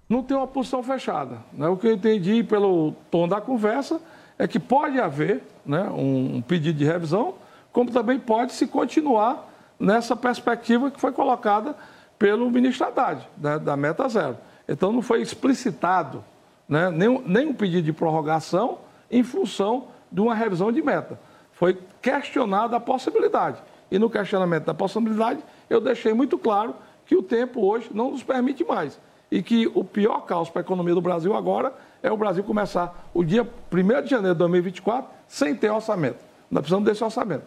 Não 0.09 0.23
tem 0.23 0.37
uma 0.37 0.47
posição 0.47 0.83
fechada. 0.83 1.39
Né? 1.53 1.69
O 1.69 1.77
que 1.77 1.87
eu 1.87 1.93
entendi 1.93 2.43
pelo 2.43 2.93
tom 3.11 3.27
da 3.27 3.41
conversa 3.41 4.01
é 4.39 4.47
que 4.47 4.59
pode 4.59 5.01
haver 5.01 5.43
né, 5.65 5.89
um 5.91 6.43
pedido 6.43 6.79
de 6.79 6.85
revisão, 6.85 7.35
como 7.73 7.91
também 7.91 8.19
pode 8.19 8.53
se 8.53 8.67
continuar 8.67 9.49
nessa 9.79 10.15
perspectiva 10.15 10.91
que 10.91 11.01
foi 11.01 11.13
colocada 11.13 11.75
pelo 12.19 12.51
ministro 12.51 12.87
Haddad, 12.87 13.29
né, 13.39 13.59
da 13.59 13.77
meta 13.77 14.09
zero. 14.09 14.37
Então 14.69 14.93
não 14.93 15.03
foi 15.03 15.23
explicitado 15.23 16.25
né, 16.69 16.91
nem, 16.91 17.21
nem 17.27 17.49
um 17.49 17.55
pedido 17.55 17.83
de 17.83 17.93
prorrogação 17.93 18.79
em 19.11 19.23
função 19.23 19.89
de 20.11 20.21
uma 20.21 20.35
revisão 20.35 20.71
de 20.71 20.83
meta. 20.83 21.19
Foi 21.53 21.79
questionada 22.01 22.77
a 22.77 22.81
possibilidade. 22.81 23.63
E 23.91 23.99
no 23.99 24.09
questionamento 24.09 24.65
da 24.65 24.75
possibilidade, 24.75 25.41
eu 25.73 25.81
deixei 25.81 26.13
muito 26.13 26.39
claro 26.39 26.75
que 27.07 27.17
o 27.17 27.23
tempo 27.23 27.65
hoje 27.65 27.89
não 27.95 28.11
nos 28.11 28.23
permite 28.23 28.63
mais. 28.63 29.01
E 29.31 29.43
que 29.43 29.67
o 29.75 29.83
pior 29.83 30.21
caos 30.27 30.51
para 30.51 30.61
a 30.61 30.65
economia 30.65 30.95
do 30.95 31.01
Brasil 31.01 31.35
agora 31.35 31.75
é 32.03 32.13
o 32.13 32.17
Brasil 32.17 32.45
começar 32.45 33.11
o 33.15 33.25
dia 33.25 33.43
1 33.43 34.03
de 34.03 34.11
janeiro 34.11 34.35
de 34.35 34.39
2024 34.41 35.11
sem 35.27 35.55
ter 35.55 35.71
orçamento. 35.71 36.23
Nós 36.51 36.61
precisamos 36.61 36.85
desse 36.85 37.03
orçamento. 37.03 37.47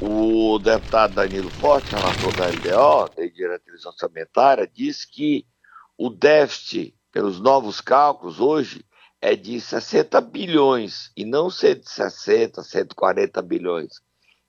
O 0.00 0.58
deputado 0.58 1.16
Danilo 1.16 1.50
Forte, 1.50 1.94
relator 1.94 2.34
da 2.34 2.46
LDO, 2.46 3.14
da 3.14 3.26
diretriz 3.26 3.84
orçamentária, 3.84 4.66
disse 4.66 5.06
que 5.06 5.44
o 5.98 6.08
déficit, 6.08 6.94
pelos 7.12 7.38
novos 7.38 7.82
cálculos, 7.82 8.40
hoje 8.40 8.82
é 9.20 9.36
de 9.36 9.60
60 9.60 10.18
bilhões 10.22 11.12
e 11.14 11.26
não 11.26 11.50
160, 11.50 12.62
140 12.62 13.42
bilhões. 13.42 14.00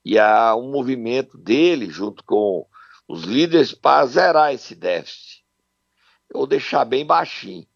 E 0.04 0.18
há 0.18 0.56
um 0.56 0.72
movimento 0.72 1.38
dele, 1.38 1.90
junto 1.90 2.24
com 2.24 2.66
os 3.08 3.24
líderes, 3.24 3.74
para 3.74 4.06
zerar 4.06 4.54
esse 4.54 4.74
déficit. 4.74 5.46
Vou 6.34 6.48
deixar 6.48 6.86
bem 6.86 7.06
baixinho. 7.06 7.68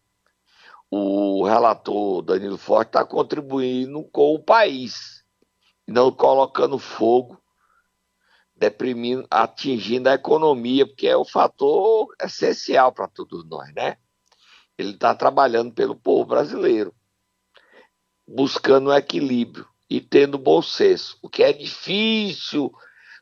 O 0.90 1.44
relator 1.44 2.22
Danilo 2.22 2.56
Forte 2.56 2.88
está 2.88 3.04
contribuindo 3.04 4.04
com 4.04 4.34
o 4.34 4.42
país, 4.42 5.24
não 5.86 6.10
colocando 6.10 6.78
fogo 6.78 7.40
deprimindo, 8.56 9.26
atingindo 9.30 10.08
a 10.08 10.14
economia, 10.14 10.86
porque 10.86 11.06
é 11.06 11.16
o 11.16 11.24
fator 11.24 12.08
essencial 12.22 12.92
para 12.92 13.06
todos 13.06 13.44
nós, 13.44 13.72
né? 13.74 13.98
Ele 14.78 14.92
está 14.92 15.14
trabalhando 15.14 15.72
pelo 15.74 15.94
povo 15.94 16.24
brasileiro, 16.24 16.94
buscando 18.26 18.88
um 18.88 18.94
equilíbrio 18.94 19.68
e 19.88 20.00
tendo 20.00 20.38
bom 20.38 20.60
senso, 20.60 21.18
o 21.22 21.28
que 21.28 21.42
é 21.42 21.52
difícil 21.52 22.72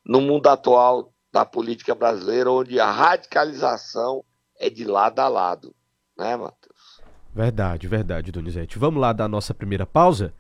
no 0.05 0.21
mundo 0.21 0.47
atual 0.49 1.13
da 1.33 1.45
política 1.45 1.95
brasileira, 1.95 2.51
onde 2.51 2.79
a 2.79 2.91
radicalização 2.91 4.25
é 4.59 4.71
de 4.71 4.85
lado 4.85 5.19
a 5.21 5.29
lado, 5.29 5.75
né, 6.17 6.37
Matheus? 6.37 7.01
Verdade, 7.35 7.89
verdade, 7.89 8.31
Donizete. 8.31 8.79
Vamos 8.79 9.01
lá 9.01 9.13
dar 9.13 9.25
a 9.25 9.29
nossa 9.29 9.53
primeira 9.53 9.85
pausa? 9.85 10.33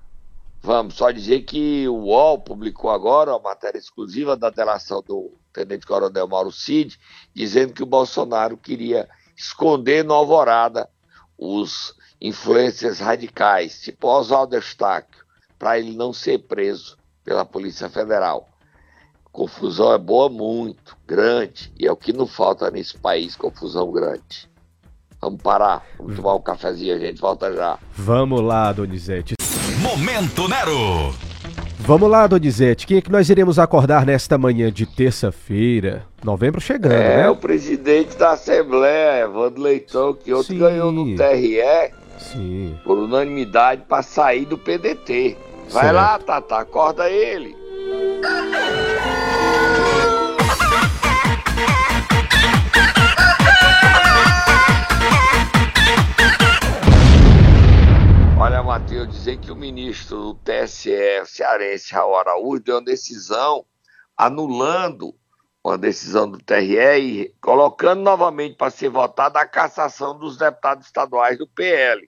Vamos 0.62 0.94
só 0.94 1.10
dizer 1.10 1.42
que 1.42 1.86
o 1.88 1.94
UOL 1.94 2.38
publicou 2.38 2.90
agora 2.90 3.34
a 3.34 3.38
matéria 3.38 3.78
exclusiva 3.78 4.34
da 4.36 4.48
delação 4.48 5.02
do 5.02 5.32
Tenente 5.52 5.86
Coronel 5.86 6.26
Mauro 6.26 6.50
Cid, 6.50 6.98
dizendo 7.34 7.74
que 7.74 7.82
o 7.82 7.86
Bolsonaro 7.86 8.56
queria 8.56 9.08
esconder 9.36 10.04
no 10.04 10.14
Alvorada 10.14 10.88
os 11.36 11.94
influências 12.20 13.00
radicais, 13.00 13.82
tipo 13.82 14.08
Oswaldo 14.08 14.54
Eustáquio, 14.54 15.23
para 15.64 15.78
ele 15.78 15.96
não 15.96 16.12
ser 16.12 16.40
preso 16.40 16.98
pela 17.24 17.42
Polícia 17.42 17.88
Federal. 17.88 18.50
Confusão 19.32 19.94
é 19.94 19.98
boa 19.98 20.28
muito, 20.28 20.94
grande, 21.06 21.72
e 21.80 21.86
é 21.86 21.90
o 21.90 21.96
que 21.96 22.12
não 22.12 22.26
falta 22.26 22.70
nesse 22.70 22.98
país, 22.98 23.34
confusão 23.34 23.90
grande. 23.90 24.46
Vamos 25.22 25.40
parar, 25.40 25.82
vamos 25.96 26.16
tomar 26.16 26.34
um 26.34 26.42
cafezinho, 26.42 26.94
a 26.94 26.98
gente 26.98 27.18
volta 27.18 27.50
já. 27.50 27.78
Vamos 27.94 28.42
lá, 28.42 28.70
Donizete. 28.74 29.36
Momento 29.80 30.46
Nero. 30.46 31.14
Vamos 31.78 32.10
lá, 32.10 32.26
Donizete. 32.26 32.86
Quem 32.86 32.98
é 32.98 33.00
que 33.00 33.10
nós 33.10 33.30
iremos 33.30 33.58
acordar 33.58 34.04
nesta 34.04 34.36
manhã 34.36 34.70
de 34.70 34.84
terça-feira? 34.84 36.04
Novembro 36.22 36.60
chegando, 36.60 36.92
é, 36.92 37.22
né? 37.22 37.30
o 37.30 37.36
presidente 37.36 38.18
da 38.18 38.32
Assembleia, 38.32 39.22
Evandro 39.24 39.62
Leitão, 39.62 40.12
que 40.12 40.34
ontem 40.34 40.52
Sim. 40.52 40.58
ganhou 40.58 40.92
no 40.92 41.16
TRE 41.16 41.90
Sim. 42.18 42.78
por 42.84 42.98
unanimidade 42.98 43.84
para 43.88 44.02
sair 44.02 44.44
do 44.44 44.58
PDT. 44.58 45.53
Vai 45.70 45.84
certo. 45.84 45.94
lá, 45.94 46.18
Tata, 46.18 46.58
acorda 46.58 47.10
ele. 47.10 47.56
Olha, 58.38 58.62
Matheus, 58.62 59.08
dizer 59.08 59.38
que 59.38 59.50
o 59.50 59.56
ministro 59.56 60.16
do 60.16 60.34
TSE, 60.34 61.24
cearense 61.26 61.94
Raul 61.94 62.16
Araújo, 62.16 62.62
deu 62.62 62.76
uma 62.76 62.84
decisão 62.84 63.64
anulando 64.16 65.14
uma 65.64 65.78
decisão 65.78 66.30
do 66.30 66.38
TRE 66.38 66.98
e 66.98 67.34
colocando 67.40 68.02
novamente 68.02 68.54
para 68.54 68.70
ser 68.70 68.90
votada 68.90 69.40
a 69.40 69.48
cassação 69.48 70.18
dos 70.18 70.36
deputados 70.36 70.84
estaduais 70.84 71.38
do 71.38 71.48
PL. 71.48 72.06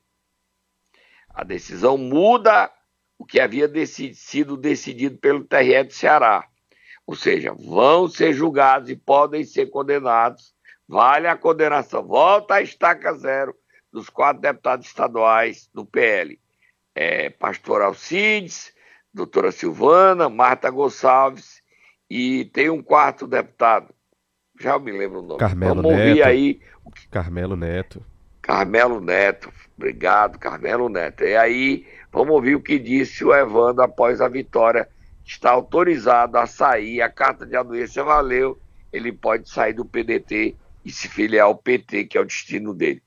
A 1.30 1.42
decisão 1.42 1.96
muda 1.96 2.70
o 3.18 3.24
que 3.24 3.40
havia 3.40 3.70
sido 4.14 4.56
decidido 4.56 5.18
pelo 5.18 5.44
TRE 5.44 5.84
do 5.84 5.92
Ceará. 5.92 6.46
Ou 7.06 7.14
seja, 7.14 7.54
vão 7.54 8.08
ser 8.08 8.32
julgados 8.32 8.90
e 8.90 8.96
podem 8.96 9.44
ser 9.44 9.66
condenados. 9.66 10.54
Vale 10.88 11.26
a 11.28 11.36
condenação. 11.36 12.04
Volta 12.06 12.54
a 12.54 12.62
estaca 12.62 13.12
zero 13.14 13.54
dos 13.92 14.10
quatro 14.10 14.42
deputados 14.42 14.86
estaduais 14.86 15.68
do 15.72 15.84
PL. 15.86 16.38
É, 16.94 17.30
Pastor 17.30 17.82
Alcides, 17.82 18.72
doutora 19.12 19.52
Silvana, 19.52 20.28
Marta 20.28 20.70
Gonçalves 20.70 21.62
e 22.08 22.44
tem 22.46 22.70
um 22.70 22.82
quarto 22.82 23.26
deputado. 23.26 23.94
Já 24.58 24.78
me 24.78 24.92
lembro 24.92 25.20
o 25.20 25.22
nome. 25.22 25.40
Carmelo 25.40 25.76
Vamos 25.76 25.92
Neto. 25.92 26.08
ouvir 26.08 26.22
aí. 26.22 26.60
Carmelo 27.10 27.56
Neto. 27.56 28.04
Carmelo 28.40 29.00
Neto. 29.00 29.52
Obrigado, 29.76 30.38
Carmelo 30.38 30.88
Neto. 30.88 31.24
E 31.24 31.36
aí, 31.36 31.86
vamos 32.16 32.34
ouvir 32.34 32.54
o 32.54 32.62
que 32.62 32.78
disse 32.78 33.22
o 33.22 33.34
Evandro 33.34 33.82
após 33.82 34.22
a 34.22 34.28
vitória. 34.28 34.88
Está 35.22 35.50
autorizado 35.50 36.38
a 36.38 36.46
sair, 36.46 37.02
a 37.02 37.10
carta 37.10 37.44
de 37.44 37.54
anuência 37.54 38.02
valeu, 38.02 38.58
ele 38.90 39.12
pode 39.12 39.50
sair 39.50 39.74
do 39.74 39.84
PDT 39.84 40.56
e 40.82 40.90
se 40.90 41.08
filiar 41.08 41.44
ao 41.44 41.54
PT, 41.54 42.04
que 42.04 42.16
é 42.16 42.20
o 42.20 42.24
destino 42.24 42.72
dele 42.72 43.02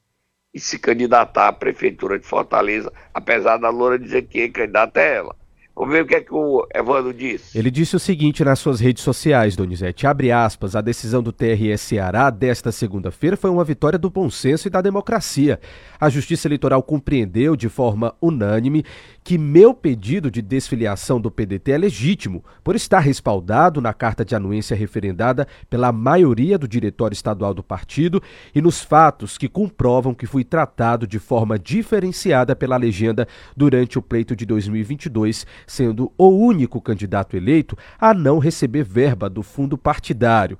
e 0.53 0.59
se 0.59 0.79
candidatar 0.79 1.47
à 1.47 1.53
Prefeitura 1.53 2.17
de 2.17 2.25
Fortaleza, 2.25 2.91
apesar 3.13 3.57
da 3.57 3.69
Loura 3.69 3.99
dizer 3.99 4.23
que 4.23 4.41
é 4.41 4.49
candidata 4.49 4.99
é 4.99 5.15
ela. 5.15 5.35
Vamos 5.79 5.93
ver 5.93 6.03
o 6.03 6.05
que 6.05 6.15
é 6.15 6.19
que 6.19 6.33
o 6.33 6.67
Evandro 6.75 7.13
disse. 7.13 7.57
Ele 7.57 7.71
disse 7.71 7.95
o 7.95 7.99
seguinte 7.99 8.43
nas 8.43 8.59
suas 8.59 8.81
redes 8.81 9.01
sociais, 9.01 9.55
Donizete, 9.55 10.05
abre 10.05 10.29
aspas, 10.29 10.75
a 10.75 10.81
decisão 10.81 11.23
do 11.23 11.31
TRE 11.31 11.77
Ceará 11.77 12.29
desta 12.29 12.69
segunda-feira 12.69 13.37
foi 13.37 13.49
uma 13.49 13.63
vitória 13.63 13.97
do 13.97 14.09
bom 14.09 14.29
senso 14.29 14.67
e 14.67 14.69
da 14.69 14.81
democracia. 14.81 15.57
A 15.97 16.09
Justiça 16.09 16.49
Eleitoral 16.49 16.83
compreendeu 16.83 17.55
de 17.55 17.69
forma 17.69 18.13
unânime 18.21 18.83
que 19.23 19.37
meu 19.37 19.73
pedido 19.73 20.29
de 20.29 20.41
desfiliação 20.41 21.21
do 21.21 21.31
PDT 21.31 21.71
é 21.71 21.77
legítimo, 21.77 22.43
por 22.61 22.75
estar 22.75 22.99
respaldado 22.99 23.79
na 23.79 23.93
carta 23.93 24.25
de 24.25 24.35
anuência 24.35 24.75
referendada 24.75 25.47
pela 25.69 25.93
maioria 25.93 26.57
do 26.57 26.67
diretório 26.67 27.13
estadual 27.13 27.53
do 27.53 27.63
partido 27.63 28.21
e 28.53 28.61
nos 28.61 28.81
fatos 28.81 29.37
que 29.37 29.47
comprovam 29.47 30.13
que 30.13 30.25
fui 30.25 30.43
tratado 30.43 31.07
de 31.07 31.19
forma 31.19 31.57
diferenciada 31.57 32.53
pela 32.53 32.75
legenda 32.75 33.25
durante 33.55 33.97
o 33.97 34.01
pleito 34.01 34.35
de 34.35 34.45
2022 34.45 35.45
sendo 35.69 36.11
o 36.17 36.27
único 36.29 36.81
candidato 36.81 37.37
eleito 37.37 37.77
a 37.99 38.13
não 38.13 38.39
receber 38.39 38.83
verba 38.83 39.29
do 39.29 39.43
fundo 39.43 39.77
partidário. 39.77 40.57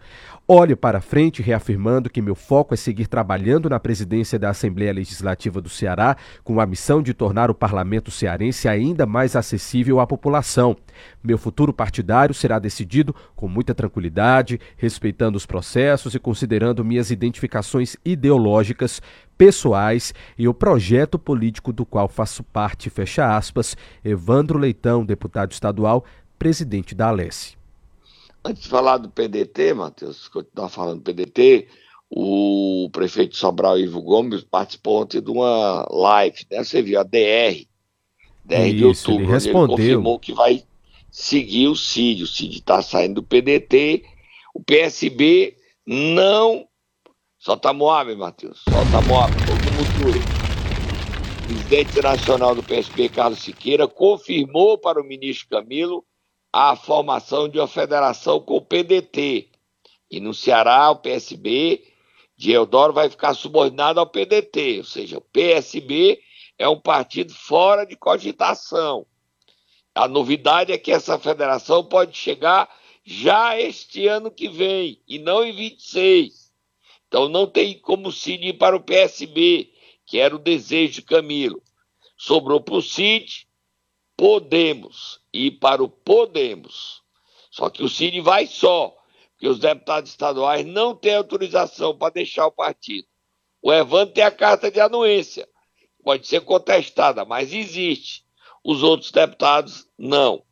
Olho 0.51 0.75
para 0.75 0.99
frente, 0.99 1.43
reafirmando 1.43 2.09
que 2.09 2.23
meu 2.23 2.33
foco 2.33 2.73
é 2.73 2.77
seguir 2.77 3.05
trabalhando 3.05 3.69
na 3.69 3.79
presidência 3.79 4.39
da 4.39 4.49
Assembleia 4.49 4.91
Legislativa 4.91 5.61
do 5.61 5.69
Ceará, 5.69 6.17
com 6.43 6.59
a 6.59 6.65
missão 6.65 7.03
de 7.03 7.13
tornar 7.13 7.51
o 7.51 7.53
parlamento 7.53 8.09
cearense 8.09 8.67
ainda 8.67 9.05
mais 9.05 9.35
acessível 9.35 9.99
à 9.99 10.07
população. 10.07 10.75
Meu 11.23 11.37
futuro 11.37 11.71
partidário 11.71 12.33
será 12.33 12.57
decidido 12.57 13.15
com 13.35 13.47
muita 13.47 13.75
tranquilidade, 13.75 14.59
respeitando 14.75 15.37
os 15.37 15.45
processos 15.45 16.15
e 16.15 16.19
considerando 16.19 16.83
minhas 16.83 17.11
identificações 17.11 17.95
ideológicas, 18.03 19.03
pessoais 19.37 20.15
e 20.35 20.47
o 20.47 20.53
projeto 20.55 21.19
político 21.19 21.71
do 21.71 21.85
qual 21.85 22.07
faço 22.07 22.43
parte, 22.43 22.89
fecha 22.89 23.37
aspas, 23.37 23.77
Evandro 24.03 24.57
Leitão, 24.57 25.05
deputado 25.05 25.51
estadual, 25.51 26.03
presidente 26.39 26.95
da 26.95 27.09
Alesse. 27.09 27.58
Antes 28.43 28.63
de 28.63 28.69
falar 28.69 28.97
do 28.97 29.09
PDT, 29.09 29.73
Matheus, 29.73 30.27
continuar 30.29 30.69
falando 30.69 30.99
do 30.99 31.03
PDT, 31.03 31.67
o 32.09 32.89
prefeito 32.91 33.35
Sobral, 33.35 33.77
Ivo 33.77 34.01
Gomes, 34.01 34.43
participou 34.43 35.01
ontem 35.01 35.21
de 35.21 35.29
uma 35.29 35.85
live, 35.91 36.45
né? 36.49 36.63
Você 36.63 36.81
viu, 36.81 36.99
a 36.99 37.03
DR, 37.03 37.67
DR 38.45 38.67
Isso, 38.67 38.75
de 38.75 38.85
outubro, 38.85 39.23
ele, 39.23 39.31
respondeu. 39.31 39.61
ele 39.61 39.67
confirmou 39.67 40.19
que 40.19 40.33
vai 40.33 40.63
seguir 41.11 41.67
o 41.67 41.75
CID. 41.75 42.23
O 42.23 42.27
CID 42.27 42.57
está 42.57 42.81
saindo 42.81 43.15
do 43.15 43.23
PDT, 43.23 44.03
o 44.53 44.63
PSB 44.63 45.55
não. 45.85 46.65
Solta 47.37 47.71
Moab, 47.71 48.13
Matheus, 48.15 48.61
solta 48.69 49.01
Moab, 49.07 49.31
todo 49.45 49.61
mundo 49.71 50.19
O 51.43 51.47
presidente 51.47 52.01
nacional 52.01 52.53
do 52.53 52.63
PSB, 52.63 53.07
Carlos 53.09 53.39
Siqueira, 53.39 53.87
confirmou 53.87 54.77
para 54.77 55.01
o 55.01 55.05
ministro 55.05 55.47
Camilo 55.47 56.03
a 56.51 56.75
formação 56.75 57.47
de 57.47 57.59
uma 57.59 57.67
federação 57.67 58.39
com 58.39 58.57
o 58.57 58.61
PDT. 58.61 59.49
E 60.09 60.19
no 60.19 60.33
Ceará, 60.33 60.89
o 60.89 60.97
PSB 60.97 61.83
de 62.35 62.51
Eudoro 62.51 62.93
vai 62.93 63.09
ficar 63.09 63.33
subordinado 63.33 63.99
ao 63.99 64.07
PDT, 64.07 64.79
ou 64.79 64.83
seja, 64.83 65.17
o 65.17 65.21
PSB 65.21 66.21
é 66.57 66.67
um 66.67 66.79
partido 66.79 67.33
fora 67.33 67.85
de 67.85 67.95
cogitação. 67.95 69.05
A 69.93 70.07
novidade 70.07 70.71
é 70.71 70.77
que 70.77 70.91
essa 70.91 71.19
federação 71.19 71.83
pode 71.83 72.15
chegar 72.15 72.69
já 73.03 73.59
este 73.59 74.07
ano 74.07 74.31
que 74.31 74.47
vem 74.47 75.01
e 75.07 75.19
não 75.19 75.43
em 75.43 75.53
26. 75.53 76.49
Então 77.07 77.27
não 77.27 77.47
tem 77.47 77.77
como 77.77 78.11
Cid 78.11 78.47
ir 78.47 78.53
para 78.53 78.75
o 78.75 78.81
PSB, 78.83 79.73
que 80.05 80.19
era 80.19 80.35
o 80.35 80.39
desejo 80.39 80.93
de 80.93 81.01
Camilo. 81.01 81.61
Sobrou 82.17 82.61
para 82.61 82.75
o 82.75 82.81
Cid, 82.81 83.47
Podemos 84.19 85.21
ir 85.31 85.51
para 85.51 85.81
o 85.81 85.87
Podemos. 85.87 87.01
Só 87.49 87.69
que 87.69 87.81
o 87.81 87.87
Cid 87.87 88.19
vai 88.19 88.45
só, 88.45 88.93
porque 89.31 89.47
os 89.47 89.59
deputados 89.59 90.09
estaduais 90.09 90.65
não 90.65 90.93
têm 90.93 91.15
autorização 91.15 91.97
para 91.97 92.11
deixar 92.11 92.45
o 92.47 92.51
partido. 92.51 93.07
O 93.61 93.71
Evandro 93.71 94.13
tem 94.13 94.25
a 94.25 94.29
carta 94.29 94.69
de 94.69 94.81
anuência, 94.81 95.47
pode 96.03 96.27
ser 96.27 96.41
contestada, 96.41 97.23
mas 97.23 97.53
existe. 97.53 98.25
Os 98.61 98.83
outros 98.83 99.09
deputados 99.09 99.87
não. 99.97 100.43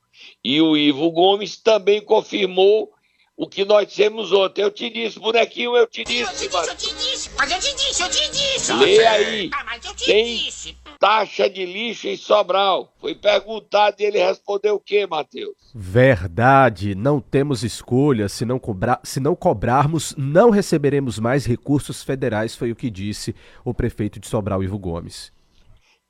E 0.41 0.61
o 0.61 0.77
Ivo 0.77 1.11
Gomes 1.11 1.57
também 1.57 1.99
confirmou 1.99 2.93
o 3.35 3.49
que 3.49 3.65
nós 3.65 3.85
dissemos 3.87 4.31
ontem. 4.31 4.61
Eu 4.61 4.71
te 4.71 4.89
disse, 4.89 5.19
bonequinho, 5.19 5.75
eu 5.75 5.85
te 5.85 6.05
disse, 6.05 6.21
eu 6.21 6.29
te 6.29 6.47
disse, 6.47 6.69
eu 6.69 6.75
te 6.75 6.95
disse, 6.95 7.29
mas 7.37 7.51
eu 7.51 7.59
te 7.59 7.75
disse, 7.75 8.01
eu 8.01 8.09
te 8.09 8.31
disse. 8.31 8.73
Lê 8.73 9.05
aí. 9.05 9.49
Ah, 9.53 9.63
mas 9.65 9.85
eu 9.85 9.93
te 9.93 10.05
Tem 10.05 10.37
disse. 10.37 10.76
Taxa 10.99 11.49
de 11.49 11.65
lixo 11.65 12.07
em 12.07 12.17
Sobral. 12.17 12.93
Foi 12.99 13.15
perguntado 13.15 13.97
e 13.99 14.05
ele 14.05 14.17
respondeu 14.19 14.75
o 14.75 14.79
quê, 14.79 15.05
Matheus? 15.05 15.55
Verdade, 15.73 16.95
não 16.95 17.19
temos 17.19 17.63
escolha. 17.63 18.27
Se 18.27 18.45
não, 18.45 18.59
cobrar, 18.59 18.99
se 19.03 19.19
não 19.19 19.35
cobrarmos, 19.35 20.15
não 20.17 20.49
receberemos 20.49 21.19
mais 21.19 21.45
recursos 21.45 22.03
federais, 22.03 22.55
foi 22.55 22.71
o 22.71 22.75
que 22.75 22.89
disse 22.89 23.35
o 23.63 23.73
prefeito 23.73 24.19
de 24.19 24.27
Sobral, 24.27 24.63
Ivo 24.63 24.77
Gomes. 24.77 25.31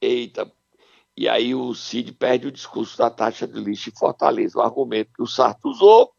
Eita. 0.01 0.51
E 1.15 1.27
aí 1.27 1.55
o 1.55 1.73
Cid 1.73 2.13
perde 2.13 2.47
o 2.47 2.51
discurso 2.51 2.97
da 2.97 3.09
taxa 3.09 3.47
de 3.47 3.59
lixo 3.59 3.89
em 3.89 3.97
Fortaleza. 3.97 4.59
O 4.59 4.61
argumento 4.61 5.11
que 5.15 5.23
o 5.23 5.27
Sarto 5.27 5.69
usou, 5.69 6.11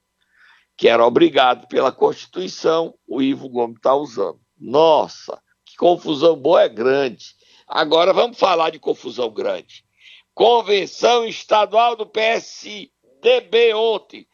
que 0.77 0.89
era 0.89 1.07
obrigado 1.07 1.69
pela 1.69 1.93
Constituição, 1.93 2.95
o 3.07 3.23
Ivo 3.23 3.49
Gomes 3.49 3.77
está 3.77 3.95
usando. 3.95 4.41
Nossa, 4.61 5.41
que 5.65 5.77
confusão 5.77 6.35
boa 6.37 6.63
é 6.63 6.69
grande. 6.69 7.38
Agora 7.69 8.15
vamos 8.15 8.39
falar 8.39 8.71
de 8.71 8.79
confusão 8.79 9.29
grande. 9.31 9.85
Convenção 10.33 11.27
Estadual 11.27 11.95
do 11.95 12.07
PSDB 12.07 13.75
ontem. 13.75 14.27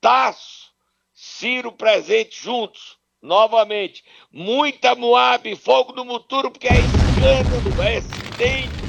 Tasso, 0.00 0.70
Ciro 1.12 1.70
presente 1.70 2.42
juntos. 2.42 2.98
Novamente. 3.22 4.02
Muita 4.32 4.94
Moab, 4.94 5.54
fogo 5.54 5.92
no 5.92 6.06
muturo, 6.06 6.50
porque 6.50 6.66
é 6.66 6.72
escândalo, 6.72 7.82
é 7.82 7.98
acidente. 7.98 8.80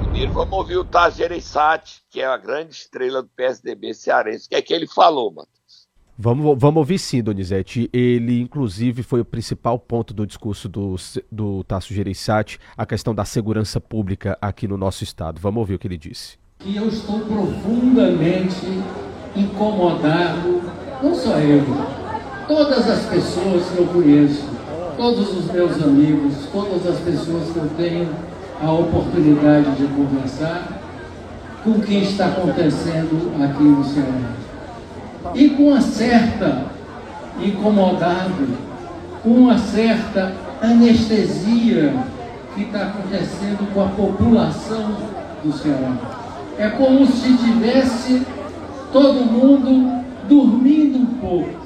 Primeiro 0.00 0.32
vamos 0.32 0.58
ouvir 0.58 0.78
o 0.78 0.84
Tasso 0.84 1.18
Gereissati, 1.18 2.02
que 2.10 2.22
é 2.22 2.24
a 2.24 2.38
grande 2.38 2.74
estrela 2.74 3.22
do 3.22 3.28
PSDB 3.28 3.92
cearense. 3.92 4.46
O 4.46 4.48
que 4.48 4.56
é 4.56 4.62
que 4.62 4.72
ele 4.72 4.86
falou, 4.88 5.30
mano? 5.30 5.48
Vamos, 6.20 6.58
vamos 6.58 6.78
ouvir 6.78 6.98
sim, 6.98 7.22
Donizete. 7.22 7.88
Ele, 7.92 8.40
inclusive, 8.40 9.04
foi 9.04 9.20
o 9.20 9.24
principal 9.24 9.78
ponto 9.78 10.12
do 10.12 10.26
discurso 10.26 10.68
do, 10.68 10.96
do 11.30 11.62
Tasso 11.62 11.94
Gereissati, 11.94 12.58
a 12.76 12.84
questão 12.84 13.14
da 13.14 13.24
segurança 13.24 13.80
pública 13.80 14.36
aqui 14.42 14.66
no 14.66 14.76
nosso 14.76 15.04
estado. 15.04 15.40
Vamos 15.40 15.60
ouvir 15.60 15.74
o 15.74 15.78
que 15.78 15.86
ele 15.86 15.96
disse. 15.96 16.36
E 16.64 16.76
eu 16.76 16.88
estou 16.88 17.20
profundamente 17.20 18.66
incomodado, 19.36 20.60
não 21.00 21.14
só 21.14 21.38
eu, 21.38 21.62
todas 22.48 22.90
as 22.90 23.06
pessoas 23.06 23.70
que 23.70 23.78
eu 23.78 23.86
conheço, 23.86 24.44
todos 24.96 25.38
os 25.38 25.52
meus 25.52 25.80
amigos, 25.80 26.48
todas 26.50 26.84
as 26.84 26.98
pessoas 26.98 27.48
que 27.52 27.58
eu 27.58 27.70
tenho 27.76 28.08
a 28.60 28.72
oportunidade 28.72 29.76
de 29.76 29.86
conversar 29.94 30.82
com 31.62 31.70
o 31.70 31.80
que 31.80 31.94
está 31.94 32.26
acontecendo 32.26 33.40
aqui 33.40 33.62
no 33.62 33.84
Ceará 33.84 34.37
e 35.34 35.50
com 35.50 35.68
uma 35.68 35.80
certa 35.80 36.66
incomodado, 37.40 38.48
com 39.22 39.30
uma 39.30 39.58
certa 39.58 40.34
anestesia 40.60 41.94
que 42.54 42.62
está 42.62 42.86
acontecendo 42.86 43.72
com 43.72 43.82
a 43.82 43.88
população 43.88 44.96
do 45.44 45.52
Ceará. 45.52 45.92
É 46.58 46.68
como 46.70 47.06
se 47.06 47.36
tivesse 47.36 48.26
todo 48.92 49.24
mundo 49.24 50.04
dormindo 50.28 50.98
um 50.98 51.06
pouco 51.20 51.58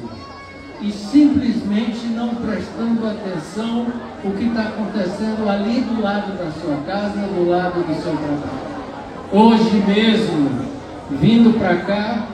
e 0.80 0.90
simplesmente 0.90 2.06
não 2.08 2.34
prestando 2.34 3.06
atenção 3.06 3.86
o 4.24 4.30
que 4.32 4.44
está 4.44 4.62
acontecendo 4.62 5.48
ali 5.48 5.80
do 5.80 6.02
lado 6.02 6.36
da 6.36 6.50
sua 6.50 6.76
casa, 6.86 7.20
do 7.20 7.48
lado 7.48 7.86
do 7.86 7.94
seu 8.02 8.12
trabalho. 8.12 8.72
Hoje 9.32 9.82
mesmo, 9.86 10.50
vindo 11.10 11.58
para 11.58 11.76
cá, 11.76 12.26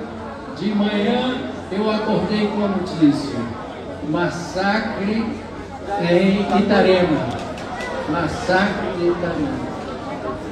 de 0.59 0.75
manhã 0.75 1.37
eu 1.71 1.91
acordei 1.91 2.49
com 2.49 2.65
a 2.65 2.69
notícia: 2.69 3.39
massacre 4.11 5.25
em 6.11 6.41
Itarema. 6.61 7.29
Massacre 8.11 8.89
em 9.01 9.09
Itarema. 9.09 9.69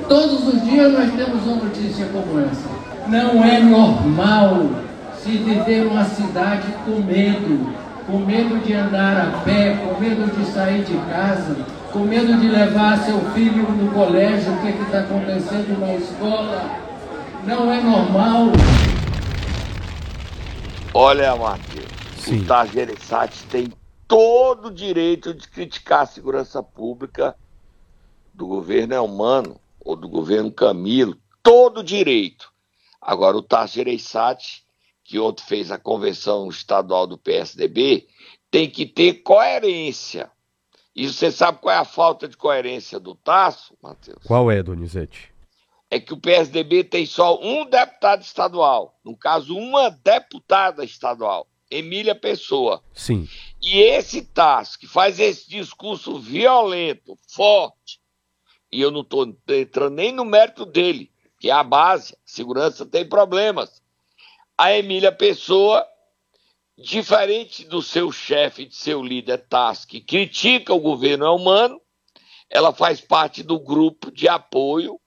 Todos 0.09 0.47
os 0.47 0.63
dias 0.63 0.93
nós 0.93 1.13
temos 1.15 1.45
uma 1.47 1.65
notícia 1.65 2.07
como 2.07 2.41
essa. 2.41 2.69
Não 3.09 3.45
é 3.45 3.61
normal 3.61 4.67
se 5.19 5.31
viver 5.39 5.87
uma 5.87 6.05
cidade 6.05 6.67
com 6.85 7.03
medo, 7.03 7.67
com 8.07 8.19
medo 8.19 8.65
de 8.65 8.75
andar 8.75 9.17
a 9.17 9.39
pé, 9.41 9.77
com 9.77 10.01
medo 10.01 10.31
de 10.37 10.47
sair 10.53 10.85
de 10.85 10.97
casa, 11.11 11.57
com 11.93 12.01
medo 12.01 12.39
de 12.39 12.49
levar 12.49 12.99
seu 12.99 13.19
filho 13.35 13.69
no 13.71 13.91
colégio, 13.91 14.53
o 14.53 14.57
que 14.59 14.69
está 14.83 15.01
acontecendo 15.01 15.81
na 15.81 15.95
escola. 15.95 16.65
Não 17.45 17.73
é 17.73 17.81
normal. 17.81 18.53
Olha, 20.99 21.37
Matheus, 21.37 21.85
Sim. 22.17 22.41
o 22.41 22.47
Tasso 22.47 22.73
Gereissati 22.73 23.45
tem 23.49 23.71
todo 24.09 24.69
o 24.69 24.75
direito 24.75 25.35
de 25.35 25.47
criticar 25.47 26.05
a 26.05 26.07
segurança 26.07 26.63
pública 26.63 27.37
do 28.33 28.47
governo 28.47 28.95
Elmano 28.95 29.61
ou 29.79 29.95
do 29.95 30.09
governo 30.09 30.51
Camilo, 30.51 31.15
todo 31.43 31.81
o 31.81 31.85
direito. 31.85 32.51
Agora, 32.99 33.37
o 33.37 33.43
Tasso 33.43 33.75
Gereissati, 33.75 34.65
que 35.05 35.19
ontem 35.19 35.45
fez 35.45 35.71
a 35.71 35.79
convenção 35.79 36.49
estadual 36.49 37.07
do 37.07 37.19
PSDB, 37.19 38.09
tem 38.51 38.71
que 38.71 38.87
ter 38.87 39.23
coerência. 39.23 40.31
E 40.95 41.07
você 41.13 41.31
sabe 41.31 41.59
qual 41.59 41.75
é 41.75 41.79
a 41.79 41.85
falta 41.85 42.27
de 42.27 42.39
coerência 42.39 42.99
do 42.99 43.15
Tasso, 43.15 43.77
Matheus? 43.83 44.25
Qual 44.25 44.51
é, 44.51 44.63
Donizete? 44.63 45.36
É 45.91 46.01
que 46.01 46.13
o 46.13 46.21
PSDB 46.21 46.85
tem 46.85 47.07
só 47.07 47.41
um 47.41 47.65
deputado 47.65 48.23
estadual, 48.23 48.99
no 49.05 49.17
caso, 49.17 49.57
uma 49.57 49.91
deputada 49.91 50.85
estadual, 50.85 51.49
Emília 51.71 52.15
Pessoa. 52.15 52.83
Sim. 52.93 53.29
E 53.63 53.79
esse 53.79 54.23
Tasso, 54.23 54.79
que 54.79 54.87
faz 54.87 55.19
esse 55.21 55.49
discurso 55.49 56.19
violento, 56.19 57.17
forte, 57.29 58.01
e 58.71 58.81
eu 58.81 58.91
não 58.91 59.03
estou 59.03 59.27
entrando 59.49 59.95
nem 59.95 60.13
no 60.13 60.25
mérito 60.25 60.67
dele, 60.67 61.11
que 61.39 61.51
é 61.51 61.53
a 61.53 61.63
base, 61.63 62.17
segurança 62.25 62.85
tem 62.85 63.09
problemas. 63.09 63.83
A 64.59 64.73
Emília 64.73 65.13
Pessoa, 65.13 65.87
diferente 66.77 67.65
do 67.65 67.81
seu 67.81 68.11
chefe, 68.11 68.67
de 68.67 68.75
seu 68.75 69.03
líder 69.03 69.47
Tasso, 69.49 69.87
que 69.87 70.01
critica 70.01 70.75
o 70.75 70.81
governo 70.81 71.33
humano, 71.35 71.81
ela 72.51 72.73
faz 72.73 73.01
parte 73.01 73.43
do 73.43 73.59
grupo 73.59 74.11
de 74.11 74.29
apoio 74.29 75.01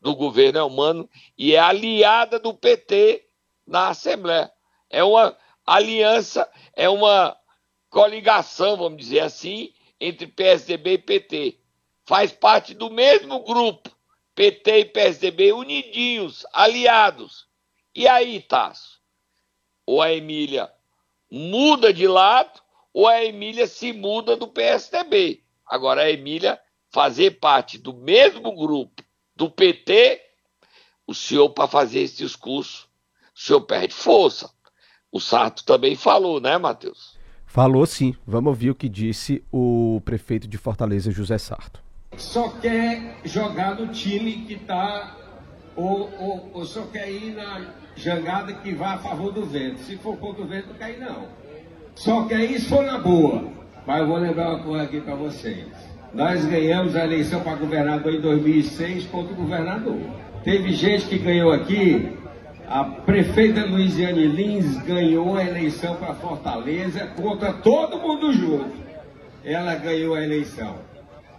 do 0.00 0.14
governo 0.14 0.66
humano 0.66 1.08
e 1.36 1.54
é 1.54 1.58
aliada 1.58 2.38
do 2.38 2.54
PT 2.54 3.26
na 3.66 3.88
Assembleia. 3.88 4.50
É 4.88 5.02
uma 5.02 5.36
aliança, 5.66 6.48
é 6.74 6.88
uma 6.88 7.36
coligação, 7.90 8.76
vamos 8.76 8.98
dizer 8.98 9.20
assim, 9.20 9.72
entre 10.00 10.26
PSDB 10.26 10.92
e 10.92 10.98
PT. 10.98 11.60
Faz 12.04 12.32
parte 12.32 12.74
do 12.74 12.90
mesmo 12.90 13.40
grupo, 13.40 13.90
PT 14.34 14.78
e 14.78 14.84
PSDB 14.86 15.52
unidinhos, 15.52 16.46
aliados. 16.52 17.46
E 17.94 18.06
aí, 18.06 18.40
Tasso? 18.40 19.00
Ou 19.84 20.00
a 20.00 20.12
Emília 20.12 20.72
muda 21.30 21.92
de 21.92 22.06
lado, 22.06 22.60
ou 22.92 23.06
a 23.06 23.22
Emília 23.22 23.66
se 23.66 23.92
muda 23.92 24.36
do 24.36 24.48
PSDB. 24.48 25.42
Agora, 25.66 26.02
a 26.02 26.10
Emília 26.10 26.58
fazer 26.90 27.38
parte 27.38 27.76
do 27.76 27.92
mesmo 27.92 28.52
grupo 28.54 29.02
do 29.38 29.48
PT, 29.48 30.20
o 31.06 31.14
senhor, 31.14 31.50
para 31.50 31.68
fazer 31.68 32.00
esse 32.00 32.16
discurso, 32.16 32.88
o 33.34 33.40
senhor 33.40 33.60
perde 33.60 33.94
força. 33.94 34.50
O 35.12 35.20
Sarto 35.20 35.64
também 35.64 35.94
falou, 35.94 36.40
né, 36.40 36.58
Matheus? 36.58 37.16
Falou 37.46 37.86
sim. 37.86 38.16
Vamos 38.26 38.48
ouvir 38.48 38.70
o 38.70 38.74
que 38.74 38.88
disse 38.88 39.42
o 39.52 40.02
prefeito 40.04 40.48
de 40.48 40.58
Fortaleza, 40.58 41.12
José 41.12 41.38
Sarto. 41.38 41.80
só 42.16 42.48
quer 42.48 43.20
jogar 43.24 43.76
no 43.76 43.86
time 43.92 44.44
que 44.44 44.54
está, 44.54 45.16
ou, 45.76 46.12
ou, 46.18 46.50
ou, 46.54 46.64
só 46.66 46.82
quer 46.86 47.08
ir 47.08 47.34
na 47.34 47.72
jangada 47.94 48.52
que 48.54 48.74
vai 48.74 48.96
a 48.96 48.98
favor 48.98 49.32
do 49.32 49.46
vento. 49.46 49.78
Se 49.84 49.96
for 49.98 50.16
contra 50.16 50.42
o 50.42 50.48
vento, 50.48 50.68
não 50.70 50.74
quer 50.74 50.90
ir 50.90 50.98
não. 50.98 51.28
Só 51.94 52.26
quer 52.26 52.40
ir 52.50 52.58
se 52.60 52.68
for 52.68 52.84
na 52.84 52.98
boa. 52.98 53.50
Mas 53.86 54.00
eu 54.00 54.08
vou 54.08 54.18
lembrar 54.18 54.56
uma 54.56 54.64
coisa 54.64 54.82
aqui 54.84 55.00
para 55.00 55.14
vocês. 55.14 55.87
Nós 56.12 56.44
ganhamos 56.46 56.96
a 56.96 57.04
eleição 57.04 57.40
para 57.40 57.54
governador 57.54 58.14
em 58.14 58.20
2006 58.20 59.06
contra 59.06 59.32
o 59.32 59.36
governador. 59.36 59.98
Teve 60.42 60.72
gente 60.72 61.06
que 61.06 61.18
ganhou 61.18 61.52
aqui, 61.52 62.16
a 62.66 62.84
prefeita 62.84 63.64
Luiziane 63.64 64.26
Lins 64.26 64.78
ganhou 64.84 65.36
a 65.36 65.44
eleição 65.44 65.96
para 65.96 66.14
Fortaleza 66.14 67.06
contra 67.08 67.52
todo 67.52 67.98
mundo 67.98 68.32
junto. 68.32 68.76
Ela 69.44 69.74
ganhou 69.74 70.14
a 70.14 70.22
eleição. 70.22 70.76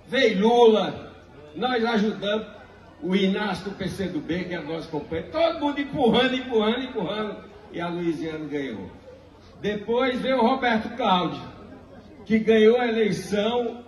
Veio 0.08 0.42
Lula, 0.42 1.14
nós 1.56 1.84
ajudamos 1.86 2.48
o 3.02 3.16
Inácio 3.16 3.66
do 3.66 3.78
PCdoB, 3.78 4.46
que 4.46 4.54
é 4.54 4.62
nosso 4.62 4.90
companheiro, 4.90 5.32
todo 5.32 5.60
mundo 5.60 5.80
empurrando, 5.80 6.36
empurrando, 6.36 6.84
empurrando, 6.84 7.36
e 7.72 7.80
a 7.80 7.88
Luiziane 7.88 8.48
ganhou. 8.48 8.90
Depois 9.62 10.20
veio 10.20 10.38
o 10.38 10.48
Roberto 10.48 10.96
Cláudio, 10.96 11.42
que 12.26 12.40
ganhou 12.40 12.80
a 12.80 12.88
eleição 12.88 13.84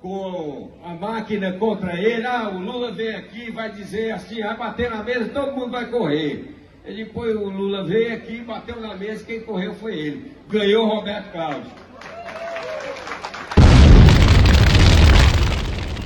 com 0.00 0.70
a 0.84 0.94
máquina 0.94 1.52
contra 1.52 1.98
ele. 2.00 2.26
Ah, 2.26 2.48
o 2.48 2.58
Lula 2.58 2.92
vem 2.92 3.14
aqui 3.14 3.50
vai 3.50 3.70
dizer 3.70 4.12
assim, 4.12 4.42
vai 4.42 4.56
bater 4.56 4.90
na 4.90 5.02
mesa, 5.02 5.28
todo 5.28 5.52
mundo 5.52 5.70
vai 5.70 5.90
correr. 5.90 6.54
Ele 6.84 7.04
depois 7.04 7.36
o 7.36 7.50
Lula 7.50 7.84
veio 7.84 8.14
aqui, 8.14 8.38
bateu 8.38 8.80
na 8.80 8.94
mesa, 8.94 9.24
quem 9.24 9.40
correu 9.40 9.74
foi 9.74 9.98
ele. 9.98 10.32
Ganhou 10.48 10.86
o 10.86 10.88
Roberto 10.88 11.32
Cláudio. 11.32 11.70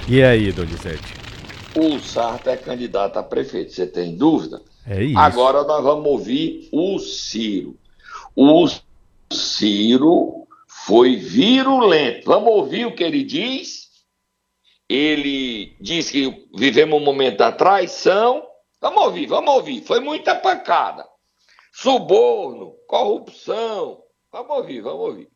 E 0.08 0.22
aí, 0.22 0.50
Donizete? 0.50 1.14
O 1.76 1.98
Sarto 2.00 2.50
é 2.50 2.56
candidato 2.56 3.18
a 3.18 3.22
prefeito, 3.22 3.72
você 3.72 3.86
tem 3.86 4.16
dúvida? 4.16 4.60
É 4.86 5.02
isso. 5.04 5.18
Agora 5.18 5.62
nós 5.62 5.82
vamos 5.82 6.06
ouvir 6.06 6.68
o 6.72 6.98
Ciro. 6.98 7.76
O 8.34 8.66
Ciro 9.30 10.46
foi 10.66 11.16
virulento. 11.16 12.26
Vamos 12.26 12.52
ouvir 12.52 12.86
o 12.86 12.94
que 12.94 13.04
ele 13.04 13.22
diz? 13.22 13.81
Ele 14.92 15.74
diz 15.80 16.10
que 16.10 16.46
vivemos 16.54 17.00
um 17.00 17.02
momento 17.02 17.38
da 17.38 17.50
traição. 17.50 18.46
Vamos 18.78 19.02
ouvir, 19.04 19.26
vamos 19.26 19.54
ouvir. 19.54 19.80
Foi 19.80 20.00
muita 20.00 20.34
pancada. 20.34 21.06
Suborno, 21.72 22.74
corrupção. 22.86 24.02
Vamos 24.30 24.54
ouvir, 24.54 24.82
vamos 24.82 25.00
ouvir. 25.00 25.28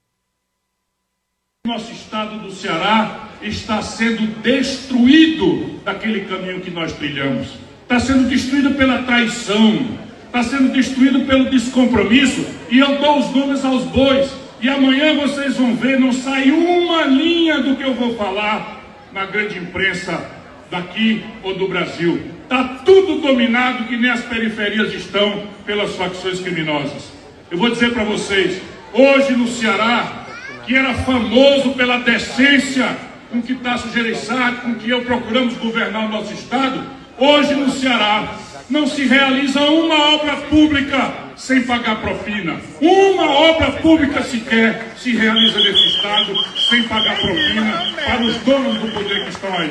Nosso 1.65 1.91
estado 1.91 2.39
do 2.41 2.53
Ceará 2.53 3.31
está 3.41 3.81
sendo 3.81 4.27
destruído 4.43 5.81
daquele 5.83 6.27
caminho 6.27 6.61
que 6.61 6.71
nós 6.71 6.93
trilhamos. 6.93 7.49
Está 7.81 7.99
sendo 7.99 8.29
destruído 8.29 8.75
pela 8.75 9.05
traição, 9.05 9.89
está 10.27 10.43
sendo 10.43 10.71
destruído 10.71 11.25
pelo 11.25 11.49
descompromisso. 11.49 12.45
E 12.71 12.79
eu 12.79 12.99
dou 12.99 13.21
os 13.21 13.35
nomes 13.35 13.65
aos 13.65 13.85
bois. 13.85 14.31
E 14.61 14.69
amanhã 14.69 15.17
vocês 15.17 15.57
vão 15.57 15.75
ver, 15.75 15.99
não 15.99 16.13
sai 16.13 16.51
uma 16.51 17.05
linha 17.05 17.63
do 17.63 17.75
que 17.75 17.83
eu 17.83 17.95
vou 17.95 18.15
falar 18.17 18.76
na 19.17 19.25
grande 19.25 19.59
imprensa 19.59 20.31
daqui 20.71 21.25
ou 21.43 21.55
do 21.55 21.67
Brasil. 21.67 22.21
Está 22.43 22.83
tudo 22.85 23.19
dominado, 23.23 23.85
que 23.85 23.97
nem 23.97 24.11
as 24.11 24.21
periferias 24.21 24.93
estão, 24.93 25.45
pelas 25.65 25.97
facções 25.97 26.39
criminosas. 26.39 27.11
Eu 27.51 27.57
vou 27.57 27.71
dizer 27.71 27.95
para 27.95 28.05
vocês, 28.05 28.61
hoje 28.93 29.33
no 29.33 29.49
Ceará, 29.49 30.27
que 30.67 30.77
era 30.77 30.93
famoso 30.93 31.71
pela 31.71 31.97
decência 32.01 32.95
com 33.31 33.41
que 33.41 33.55
Tasso 33.55 33.91
Gereissati, 33.91 34.61
com 34.61 34.75
que 34.75 34.91
eu 34.91 35.03
procuramos 35.03 35.55
governar 35.55 36.05
o 36.05 36.13
nosso 36.13 36.35
Estado, 36.35 36.85
hoje 37.17 37.55
no 37.55 37.71
Ceará 37.71 38.35
não 38.69 38.87
se 38.87 39.07
realiza 39.07 39.61
uma 39.63 40.15
obra 40.17 40.37
pública 40.43 41.26
sem 41.37 41.63
pagar 41.63 42.01
propina. 42.01 42.61
Uma 42.81 43.31
obra 43.31 43.73
pública 43.73 44.23
sequer 44.23 44.95
se 44.97 45.15
realiza 45.17 45.59
nesse 45.61 45.87
Estado 45.89 46.35
sem 46.69 46.83
pagar 46.85 47.17
propina 47.17 47.95
para 48.05 48.23
os 48.23 48.37
donos 48.39 48.81
do 48.81 48.89
poder 48.93 49.25
que 49.25 49.31
estão 49.31 49.53
aí. 49.57 49.71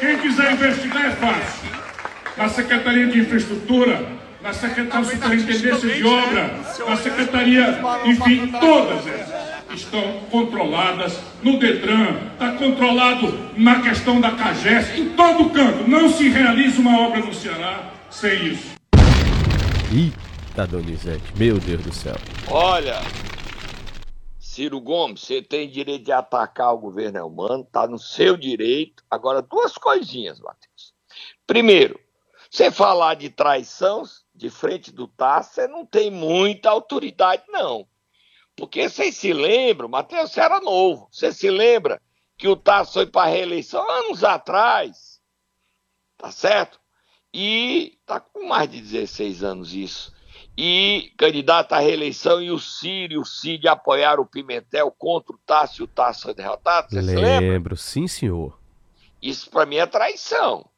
Quem 0.00 0.18
quiser 0.18 0.52
investigar 0.52 1.06
é 1.06 1.10
fácil. 1.10 1.70
Na 2.36 2.48
Secretaria 2.48 3.06
de 3.06 3.20
Infraestrutura, 3.20 4.06
na 4.42 4.52
Secretaria 4.52 5.04
Superintendência 5.04 5.88
de 5.88 6.04
Obra, 6.04 6.50
na 6.88 6.96
Secretaria, 6.96 7.80
enfim, 8.04 8.52
todas 8.58 9.06
essas 9.06 9.44
estão 9.74 10.20
controladas 10.30 11.18
no 11.42 11.58
Detran, 11.58 12.16
está 12.32 12.52
controlado 12.52 13.38
na 13.56 13.80
questão 13.80 14.20
da 14.20 14.32
CAGES, 14.32 14.98
em 14.98 15.08
todo 15.10 15.50
canto. 15.50 15.88
Não 15.88 16.08
se 16.08 16.28
realiza 16.28 16.80
uma 16.80 17.00
obra 17.00 17.20
no 17.20 17.34
Ceará 17.34 17.90
sem 18.10 18.46
isso. 18.46 18.74
Eita, 20.54 20.68
Donizete, 20.68 21.36
meu 21.36 21.58
Deus 21.58 21.82
do 21.82 21.92
céu. 21.92 22.14
Olha, 22.48 23.00
Ciro 24.38 24.80
Gomes, 24.80 25.22
você 25.22 25.42
tem 25.42 25.68
direito 25.68 26.04
de 26.04 26.12
atacar 26.12 26.72
o 26.72 26.78
governo 26.78 27.18
Elmano, 27.18 27.64
está 27.64 27.88
no 27.88 27.98
seu 27.98 28.36
direito. 28.36 29.02
Agora, 29.10 29.42
duas 29.42 29.76
coisinhas, 29.76 30.38
Matheus. 30.38 30.94
Primeiro, 31.44 31.98
você 32.48 32.70
falar 32.70 33.14
de 33.14 33.30
traição 33.30 34.04
de 34.32 34.48
frente 34.48 34.92
do 34.92 35.08
TAS, 35.08 35.46
você 35.46 35.66
não 35.66 35.84
tem 35.84 36.08
muita 36.08 36.70
autoridade, 36.70 37.42
não. 37.48 37.84
Porque 38.54 38.88
vocês 38.88 39.16
se 39.16 39.32
lembram, 39.32 39.88
Matheus, 39.88 40.30
você 40.30 40.40
era 40.40 40.60
novo, 40.60 41.08
você 41.10 41.32
se 41.32 41.50
lembra 41.50 42.00
que 42.38 42.46
o 42.46 42.54
Tasso 42.54 42.92
foi 42.92 43.06
para 43.06 43.28
a 43.28 43.32
reeleição 43.32 43.84
anos 43.90 44.22
atrás, 44.22 45.20
tá 46.16 46.30
certo? 46.30 46.78
E 47.32 47.98
tá 48.06 48.20
com 48.20 48.46
mais 48.46 48.70
de 48.70 48.80
16 48.80 49.42
anos 49.42 49.74
isso. 49.74 50.14
E 50.56 51.12
candidato 51.16 51.72
à 51.72 51.78
reeleição 51.80 52.40
e 52.40 52.50
o 52.50 52.58
Ciro 52.58 53.14
e 53.14 53.18
o 53.18 53.24
Cid 53.24 53.66
apoiaram 53.66 54.22
o 54.22 54.26
Pimentel 54.26 54.90
contra 54.90 55.34
o 55.34 55.38
Tasso 55.44 55.82
e 55.82 55.84
o 55.84 55.88
Tasso 55.88 56.22
foi 56.22 56.34
derrotado, 56.34 56.90
você 56.90 57.00
Lembro, 57.00 57.20
se 57.20 57.40
lembra? 57.40 57.76
sim 57.76 58.06
senhor. 58.06 58.58
Isso 59.20 59.50
para 59.50 59.66
mim 59.66 59.76
é 59.76 59.86
traição. 59.86 60.68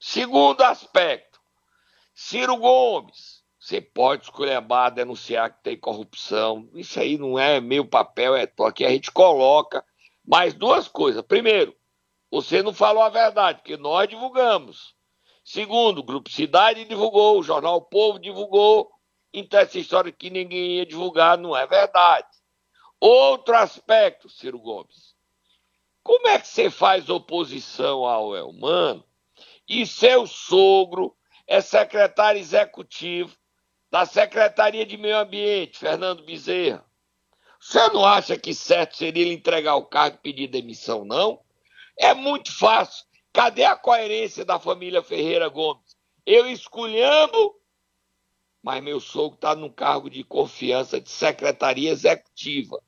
Segundo 0.00 0.62
aspecto, 0.62 1.40
Ciro 2.14 2.56
Gomes, 2.56 3.42
você 3.58 3.80
pode 3.80 4.24
esculhambar, 4.24 4.94
denunciar 4.94 5.50
que 5.50 5.62
tem 5.62 5.76
corrupção. 5.78 6.68
Isso 6.74 6.98
aí 6.98 7.18
não 7.18 7.38
é 7.38 7.60
meu 7.60 7.84
papel, 7.84 8.34
é 8.34 8.50
aqui 8.66 8.84
a 8.84 8.90
gente 8.90 9.10
coloca. 9.10 9.84
Mas 10.26 10.54
duas 10.54 10.88
coisas. 10.88 11.22
Primeiro, 11.22 11.74
você 12.30 12.62
não 12.62 12.72
falou 12.72 13.02
a 13.02 13.08
verdade, 13.08 13.58
porque 13.58 13.76
nós 13.76 14.08
divulgamos. 14.08 14.94
Segundo, 15.44 15.98
o 15.98 16.02
Grupo 16.04 16.30
Cidade 16.30 16.84
divulgou, 16.84 17.38
o 17.38 17.42
Jornal 17.42 17.76
o 17.76 17.82
Povo 17.82 18.18
divulgou. 18.18 18.90
Então 19.32 19.60
essa 19.60 19.78
história 19.78 20.12
que 20.12 20.30
ninguém 20.30 20.76
ia 20.76 20.86
divulgar 20.86 21.36
não 21.38 21.56
é 21.56 21.66
verdade. 21.66 22.28
Outro 23.00 23.54
aspecto, 23.56 24.28
Ciro 24.28 24.58
Gomes. 24.58 25.14
Como 26.02 26.26
é 26.28 26.38
que 26.38 26.48
você 26.48 26.70
faz 26.70 27.08
oposição 27.08 28.04
ao 28.04 28.34
Elmano 28.34 29.04
e 29.68 29.86
seu 29.86 30.26
sogro 30.26 31.14
é 31.46 31.60
secretário 31.60 32.40
executivo 32.40 33.36
da 33.90 34.04
Secretaria 34.04 34.84
de 34.84 34.96
Meio 34.96 35.18
Ambiente, 35.18 35.78
Fernando 35.78 36.24
Bezerra. 36.24 36.84
Você 37.58 37.88
não 37.88 38.04
acha 38.04 38.36
que 38.38 38.54
certo 38.54 38.96
seria 38.96 39.22
ele 39.24 39.34
entregar 39.34 39.74
o 39.76 39.86
cargo 39.86 40.16
e 40.16 40.22
pedir 40.22 40.46
demissão, 40.46 41.04
não? 41.04 41.40
É 41.98 42.14
muito 42.14 42.56
fácil. 42.56 43.04
Cadê 43.32 43.64
a 43.64 43.76
coerência 43.76 44.44
da 44.44 44.58
família 44.58 45.02
Ferreira 45.02 45.48
Gomes? 45.48 45.96
Eu 46.24 46.48
escolhendo, 46.48 47.54
mas 48.62 48.82
meu 48.82 49.00
sogro 49.00 49.36
está 49.36 49.54
num 49.54 49.70
cargo 49.70 50.10
de 50.10 50.24
confiança 50.24 51.00
de 51.00 51.10
secretaria 51.10 51.90
executiva. 51.90 52.80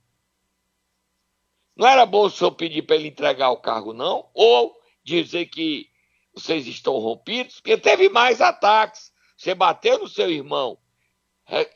Não 1.76 1.86
era 1.86 2.04
bom 2.04 2.26
o 2.26 2.30
senhor 2.30 2.52
pedir 2.52 2.82
para 2.82 2.96
ele 2.96 3.08
entregar 3.08 3.50
o 3.50 3.56
cargo, 3.56 3.92
não? 3.92 4.28
Ou 4.34 4.76
dizer 5.02 5.46
que 5.46 5.88
vocês 6.34 6.66
estão 6.66 6.94
rompidos? 6.98 7.60
Porque 7.60 7.76
teve 7.78 8.08
mais 8.08 8.40
ataques. 8.40 9.12
Você 9.36 9.54
bateu 9.54 9.98
no 9.98 10.08
seu 10.08 10.30
irmão, 10.30 10.76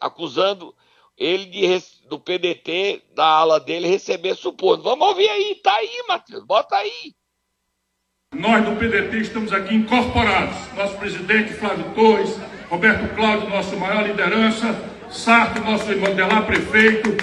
acusando 0.01 0.77
ele 1.17 1.47
de, 1.47 1.67
do 2.09 2.19
PDT, 2.19 3.03
da 3.15 3.25
ala 3.25 3.59
dele, 3.59 3.89
receber 3.89 4.35
suposto. 4.35 4.83
Vamos 4.83 5.09
ouvir 5.09 5.29
aí, 5.29 5.55
tá 5.63 5.75
aí, 5.75 6.05
Matheus, 6.07 6.45
bota 6.45 6.77
aí. 6.77 7.15
Nós 8.35 8.65
do 8.65 8.77
PDT 8.77 9.17
estamos 9.19 9.53
aqui 9.53 9.75
incorporados. 9.75 10.57
Nosso 10.75 10.99
presidente 10.99 11.55
Flávio 11.55 11.95
Torres, 11.95 12.37
Roberto 12.69 13.15
Cláudio, 13.15 13.49
nosso 13.49 13.77
maior 13.77 14.07
liderança, 14.07 14.75
Sarto, 15.11 15.61
nosso 15.63 15.91
irmão 15.91 16.15
Delá, 16.15 16.43
prefeito, 16.43 17.17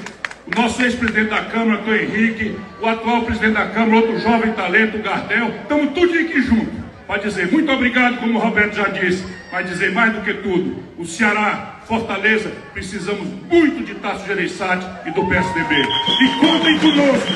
o 0.47 0.61
nosso 0.61 0.81
ex-presidente 0.81 1.29
da 1.29 1.43
Câmara, 1.43 1.81
Antônio 1.81 2.03
Henrique, 2.03 2.57
o 2.79 2.87
atual 2.87 3.23
presidente 3.23 3.53
da 3.53 3.65
Câmara, 3.67 3.95
outro 3.97 4.19
jovem 4.19 4.53
talento, 4.53 4.97
o 4.97 5.01
Gardel, 5.01 5.49
estamos 5.61 5.93
tudo 5.93 6.13
aqui 6.13 6.41
juntos. 6.41 6.81
Pode 7.07 7.23
dizer 7.23 7.51
muito 7.51 7.69
obrigado, 7.71 8.17
como 8.19 8.39
o 8.39 8.41
Roberto 8.41 8.75
já 8.75 8.87
disse, 8.87 9.25
vai 9.51 9.63
dizer 9.63 9.91
mais 9.91 10.13
do 10.13 10.21
que 10.21 10.33
tudo. 10.35 10.81
O 10.97 11.05
Ceará 11.05 11.81
Fortaleza, 11.85 12.49
precisamos 12.73 13.27
muito 13.49 13.83
de 13.83 13.95
Tasso 13.95 14.25
Gereissati 14.25 14.85
e 15.05 15.11
do 15.11 15.25
PSDB. 15.27 15.75
E 15.75 16.27
contem 16.39 16.79
conosco. 16.79 17.31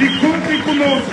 E 0.00 0.18
contem 0.18 0.62
conosco. 0.62 1.10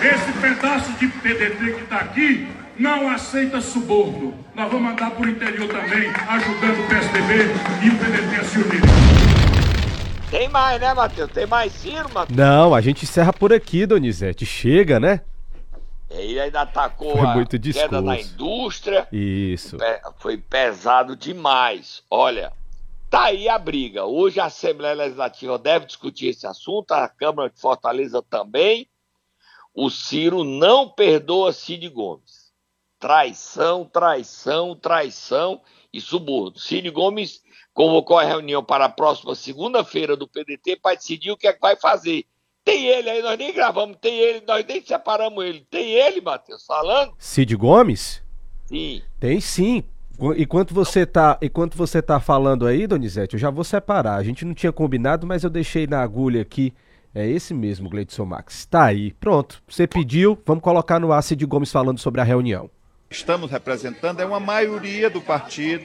Esse 0.00 0.32
pedaço 0.40 0.92
de 0.92 1.08
PDT 1.08 1.72
que 1.72 1.82
está 1.82 1.96
aqui 1.96 2.46
não 2.78 3.08
aceita 3.08 3.60
suborno. 3.60 4.34
Nós 4.54 4.70
vamos 4.70 4.92
andar 4.92 5.10
por 5.12 5.28
interior 5.28 5.68
também, 5.68 6.08
ajudando 6.28 6.84
o 6.84 6.88
PSDB 6.88 7.34
e 7.84 7.88
o 7.90 7.98
PDT 7.98 8.36
a 8.40 8.44
se 8.44 8.58
unir. 8.58 8.82
Tem 10.30 10.48
mais, 10.48 10.80
né, 10.80 10.94
Matheus? 10.94 11.30
Tem 11.30 11.46
mais 11.46 11.72
Ciro, 11.72 12.08
Matheus? 12.12 12.36
Não, 12.36 12.74
a 12.74 12.80
gente 12.80 13.04
encerra 13.04 13.32
por 13.32 13.52
aqui, 13.52 13.84
Donizete. 13.84 14.46
Chega, 14.46 14.98
né? 14.98 15.20
Ele 16.10 16.38
ainda 16.40 16.62
atacou 16.62 17.12
Foi 17.16 17.26
a 17.26 17.34
muito 17.34 17.58
queda 17.58 18.00
na 18.02 18.16
discurso. 18.16 18.34
indústria. 18.34 19.08
Isso. 19.12 19.78
Foi 20.18 20.36
pesado 20.36 21.16
demais. 21.16 22.02
Olha, 22.10 22.52
tá 23.10 23.24
aí 23.24 23.48
a 23.48 23.58
briga. 23.58 24.04
Hoje 24.04 24.38
a 24.38 24.46
Assembleia 24.46 24.94
Legislativa 24.94 25.58
deve 25.58 25.86
discutir 25.86 26.28
esse 26.28 26.46
assunto, 26.46 26.92
a 26.92 27.08
Câmara 27.08 27.48
de 27.50 27.58
Fortaleza 27.58 28.22
também. 28.22 28.86
O 29.74 29.88
Ciro 29.88 30.44
não 30.44 30.88
perdoa 30.88 31.50
Cid 31.52 31.88
Gomes. 31.88 32.41
Traição, 33.02 33.84
traição, 33.84 34.76
traição 34.76 35.60
e 35.92 36.00
suborno. 36.00 36.56
Cid 36.56 36.88
Gomes 36.90 37.42
convocou 37.74 38.16
a 38.16 38.22
reunião 38.22 38.62
para 38.62 38.84
a 38.84 38.88
próxima 38.88 39.34
segunda-feira 39.34 40.16
do 40.16 40.28
PDT 40.28 40.76
para 40.76 40.94
decidir 40.94 41.32
o 41.32 41.36
que 41.36 41.48
é 41.48 41.52
que 41.52 41.60
vai 41.60 41.74
fazer. 41.74 42.26
Tem 42.64 42.86
ele 42.86 43.10
aí, 43.10 43.20
nós 43.20 43.36
nem 43.36 43.52
gravamos, 43.52 43.96
tem 44.00 44.16
ele, 44.20 44.44
nós 44.46 44.64
nem 44.64 44.80
separamos 44.80 45.44
ele. 45.44 45.66
Tem 45.68 45.94
ele, 45.94 46.20
Matheus, 46.20 46.64
falando? 46.64 47.12
Cid 47.18 47.56
Gomes? 47.56 48.22
Sim. 48.66 49.02
Tem 49.18 49.40
sim. 49.40 49.82
Enquanto 50.36 50.72
você 50.72 51.04
tá, 51.04 51.36
enquanto 51.42 51.76
você 51.76 52.00
tá 52.00 52.20
falando 52.20 52.68
aí, 52.68 52.86
Donizete, 52.86 53.34
eu 53.34 53.40
já 53.40 53.50
vou 53.50 53.64
separar. 53.64 54.14
A 54.14 54.22
gente 54.22 54.44
não 54.44 54.54
tinha 54.54 54.70
combinado, 54.70 55.26
mas 55.26 55.42
eu 55.42 55.50
deixei 55.50 55.88
na 55.88 56.00
agulha 56.00 56.40
aqui. 56.40 56.72
É 57.12 57.28
esse 57.28 57.52
mesmo, 57.52 57.90
Gleidson 57.90 58.26
Max. 58.26 58.64
Tá 58.64 58.84
aí. 58.84 59.12
Pronto. 59.14 59.60
Você 59.66 59.88
pediu, 59.88 60.38
vamos 60.46 60.62
colocar 60.62 61.00
no 61.00 61.10
ar 61.10 61.20
Cid 61.20 61.44
Gomes 61.46 61.72
falando 61.72 61.98
sobre 61.98 62.20
a 62.20 62.24
reunião. 62.24 62.70
Estamos 63.12 63.50
representando 63.50 64.20
é 64.20 64.24
uma 64.24 64.40
maioria 64.40 65.08
do 65.08 65.20
partido. 65.20 65.84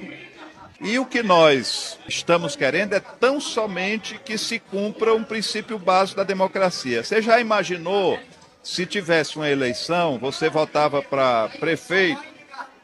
E 0.80 0.98
o 1.00 1.06
que 1.06 1.24
nós 1.24 1.98
estamos 2.08 2.56
querendo 2.56 2.94
é 2.94 3.00
tão 3.00 3.40
somente 3.40 4.20
que 4.24 4.38
se 4.38 4.60
cumpra 4.60 5.14
um 5.14 5.24
princípio 5.24 5.78
básico 5.78 6.18
da 6.18 6.24
democracia. 6.24 7.04
Você 7.04 7.22
já 7.22 7.40
imaginou 7.40 8.20
se 8.64 8.86
tivesse 8.86 9.38
uma 9.38 9.50
eleição, 9.50 10.18
você 10.20 10.50
votava 10.50 11.02
para 11.02 11.50
prefeito 11.60 12.22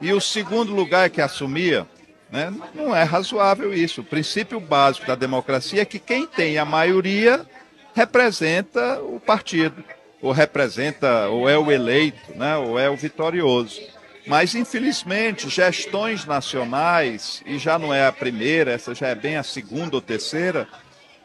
e 0.02 0.12
o 0.14 0.22
segundo 0.22 0.74
lugar 0.74 1.10
que 1.10 1.22
assumia? 1.22 1.86
Né? 2.32 2.52
Não 2.74 2.96
é 2.96 3.04
razoável 3.04 3.74
isso. 3.74 4.02
O 4.02 4.06
princípio 4.06 4.60
básico 4.60 5.06
da 5.06 5.14
democracia 5.14 5.82
é 5.82 5.86
que 5.86 6.00
quem 6.00 6.26
tem 6.26 6.58
a 6.58 6.66
maioria 6.66 7.46
representa 7.94 9.00
o 9.02 9.20
partido, 9.20 9.84
ou 10.20 10.32
representa, 10.32 11.28
ou 11.28 11.48
é 11.48 11.58
o 11.58 11.72
eleito, 11.72 12.36
né? 12.36 12.58
ou 12.58 12.80
é 12.80 12.90
o 12.90 12.96
vitorioso. 12.96 13.80
Mas, 14.26 14.56
infelizmente, 14.56 15.50
gestões 15.50 16.26
nacionais, 16.26 17.44
e 17.46 17.58
já 17.58 17.78
não 17.78 17.94
é 17.94 18.06
a 18.06 18.12
primeira, 18.12 18.72
essa 18.72 18.96
já 18.96 19.08
é 19.08 19.16
bem 19.16 19.36
a 19.36 19.44
segunda 19.44 19.96
ou 19.96 20.02
terceira, 20.02 20.68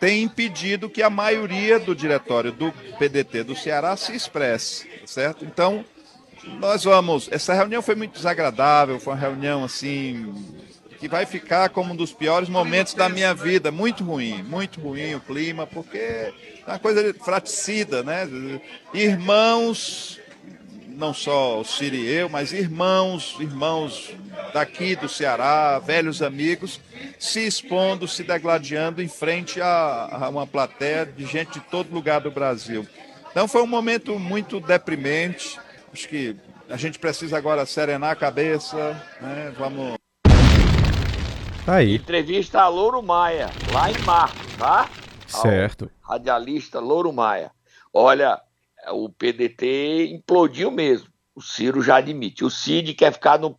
tem 0.00 0.22
impedido 0.22 0.88
que 0.88 1.02
a 1.02 1.11
maioria 1.11 1.78
do 1.78 1.94
diretório 1.94 2.52
do 2.52 2.72
PDT 2.98 3.44
do 3.44 3.56
Ceará 3.56 3.96
se 3.96 4.14
expresse, 4.14 4.88
certo? 5.06 5.44
Então, 5.44 5.84
nós 6.61 6.84
vamos. 6.84 7.28
Essa 7.30 7.54
reunião 7.54 7.82
foi 7.82 7.94
muito 7.94 8.12
desagradável, 8.12 8.98
foi 9.00 9.12
uma 9.12 9.20
reunião 9.20 9.64
assim 9.64 10.34
que 10.98 11.08
vai 11.08 11.24
ficar 11.24 11.68
como 11.68 11.92
um 11.92 11.96
dos 11.96 12.12
piores 12.12 12.48
momentos 12.48 12.94
da 12.94 13.08
minha 13.08 13.32
vida, 13.32 13.70
muito 13.70 14.02
ruim, 14.02 14.42
muito 14.42 14.80
ruim 14.80 15.14
o 15.14 15.20
clima, 15.20 15.64
porque 15.66 15.96
é 15.96 16.32
uma 16.66 16.78
coisa 16.78 17.14
fraticida, 17.14 18.02
né? 18.02 18.28
Irmãos, 18.92 20.18
não 20.98 21.14
só 21.14 21.61
o 21.61 21.64
Ciro 21.64 21.94
e 21.94 22.06
eu, 22.06 22.28
mas 22.28 22.52
irmãos, 22.52 23.37
irmãos 23.38 24.14
daqui 24.52 24.96
do 24.96 25.08
Ceará, 25.08 25.78
velhos 25.78 26.20
amigos, 26.20 26.80
se 27.18 27.46
expondo, 27.46 28.08
se 28.08 28.24
degladiando 28.24 29.00
em 29.00 29.08
frente 29.08 29.61
a, 29.61 30.08
a 30.11 30.28
uma 30.28 30.46
plateia 30.46 31.06
de 31.06 31.24
gente 31.24 31.52
de 31.52 31.61
todo 31.61 31.94
lugar 31.94 32.20
do 32.20 32.32
Brasil. 32.32 32.84
Então 33.30 33.46
foi 33.46 33.62
um 33.62 33.66
momento 33.66 34.18
muito 34.18 34.58
deprimente. 34.58 35.58
Acho 35.92 36.08
que 36.08 36.34
a 36.68 36.76
gente 36.76 36.98
precisa 36.98 37.38
agora 37.38 37.64
serenar 37.64 38.11
a 38.11 38.16
cabeça, 38.16 39.00
né? 39.20 39.54
Vamos 39.56 39.96
Tá 41.64 41.76
aí. 41.76 41.96
Entrevista 41.96 42.62
a 42.62 42.68
Louro 42.68 43.02
Maia, 43.02 43.50
lá 43.72 43.90
em 43.90 43.98
Marcos, 43.98 44.56
tá? 44.56 44.88
Certo. 45.26 45.90
Ao 46.02 46.12
radialista 46.12 46.80
Louro 46.80 47.12
Maia. 47.12 47.50
Olha, 47.92 48.40
o 48.92 49.09
PDT 49.09 50.09
implodiu 50.12 50.70
mesmo. 50.70 51.09
O 51.35 51.40
Ciro 51.40 51.83
já 51.83 51.96
admite. 51.96 52.44
O 52.44 52.51
Cid 52.51 52.94
quer 52.94 53.12
ficar 53.12 53.38
no, 53.38 53.55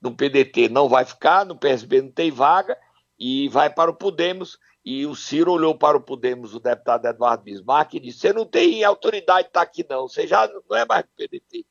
no 0.00 0.14
PDT, 0.16 0.68
não 0.68 0.88
vai 0.88 1.04
ficar, 1.04 1.46
no 1.46 1.56
PSB 1.56 2.02
não 2.02 2.10
tem 2.10 2.30
vaga, 2.30 2.76
e 3.18 3.48
vai 3.48 3.70
para 3.70 3.90
o 3.90 3.94
Podemos. 3.94 4.58
E 4.84 5.06
o 5.06 5.14
Ciro 5.14 5.52
olhou 5.52 5.76
para 5.76 5.96
o 5.96 6.00
Podemos, 6.00 6.54
o 6.54 6.60
deputado 6.60 7.06
Eduardo 7.06 7.44
Bismarck, 7.44 7.94
e 7.94 8.00
disse: 8.00 8.18
Você 8.18 8.32
não 8.32 8.44
tem 8.44 8.84
autoridade 8.84 9.44
de 9.44 9.48
estar 9.48 9.62
aqui, 9.62 9.86
não. 9.88 10.08
Você 10.08 10.26
já 10.26 10.48
não 10.68 10.76
é 10.76 10.84
mais 10.84 11.04
do 11.04 11.10
PDT. 11.16 11.64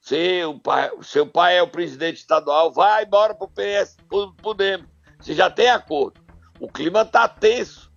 Seu 0.00 0.58
pai, 0.58 0.90
seu 1.02 1.26
pai 1.26 1.58
é 1.58 1.62
o 1.62 1.68
presidente 1.68 2.16
estadual, 2.16 2.72
vai 2.72 3.04
embora 3.04 3.34
pro 3.34 3.48
PS, 3.48 3.96
pro 4.08 4.32
Podemos. 4.34 4.88
Você 5.20 5.34
já 5.34 5.50
tem 5.50 5.68
acordo. 5.68 6.20
O 6.58 6.68
clima 6.68 7.04
tá 7.04 7.28
tenso 7.28 7.92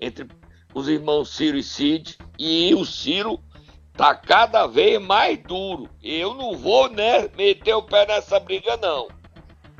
entre 0.00 0.26
os 0.72 0.88
irmãos 0.88 1.34
Ciro 1.34 1.58
e 1.58 1.62
Cid, 1.62 2.16
e 2.38 2.74
o 2.74 2.84
Ciro 2.84 3.42
tá 4.00 4.14
cada 4.14 4.66
vez 4.66 4.98
mais 4.98 5.38
duro. 5.42 5.86
Eu 6.02 6.34
não 6.34 6.56
vou 6.56 6.90
né, 6.90 7.28
meter 7.36 7.74
o 7.74 7.82
pé 7.82 8.06
nessa 8.06 8.40
briga, 8.40 8.78
não. 8.78 9.08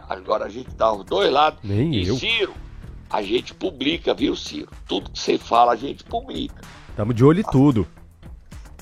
Agora 0.06 0.44
a 0.44 0.48
gente 0.50 0.68
dá 0.74 0.92
os 0.92 1.06
dois 1.06 1.32
lados. 1.32 1.58
Nem 1.64 1.94
e 1.94 2.06
eu. 2.06 2.16
Ciro, 2.16 2.52
a 3.08 3.22
gente 3.22 3.54
publica, 3.54 4.12
viu, 4.12 4.36
Ciro? 4.36 4.68
Tudo 4.86 5.10
que 5.10 5.18
você 5.18 5.38
fala, 5.38 5.72
a 5.72 5.76
gente 5.76 6.04
publica 6.04 6.60
Tamo 6.94 7.14
de 7.14 7.24
olho 7.24 7.40
em 7.40 7.44
tudo. 7.44 7.88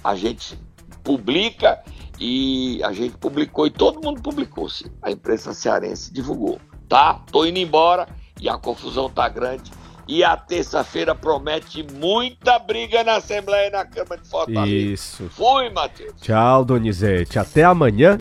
a 0.02 0.16
gente 0.16 0.58
publica 1.04 1.84
e 2.18 2.82
a 2.82 2.92
gente 2.92 3.16
publicou 3.16 3.64
e 3.64 3.70
todo 3.70 4.02
mundo 4.02 4.20
publicou, 4.20 4.68
sim. 4.68 4.86
A 5.00 5.12
imprensa 5.12 5.54
cearense 5.54 6.12
divulgou. 6.12 6.58
Tá? 6.88 7.22
Tô 7.30 7.44
indo 7.44 7.60
embora 7.60 8.08
e 8.40 8.48
a 8.48 8.58
confusão 8.58 9.08
tá 9.08 9.28
grande. 9.28 9.70
E 10.08 10.24
a 10.24 10.34
terça-feira 10.38 11.14
promete 11.14 11.86
muita 11.92 12.58
briga 12.58 13.04
na 13.04 13.16
Assembleia 13.16 13.68
e 13.68 13.70
na 13.70 13.84
Câmara 13.84 14.18
de 14.18 14.26
Fortaleza. 14.26 14.66
Isso. 14.66 15.28
Fui, 15.28 15.68
Matheus. 15.68 16.14
Tchau, 16.22 16.64
Donizete. 16.64 17.38
Até 17.38 17.62
amanhã. 17.64 18.16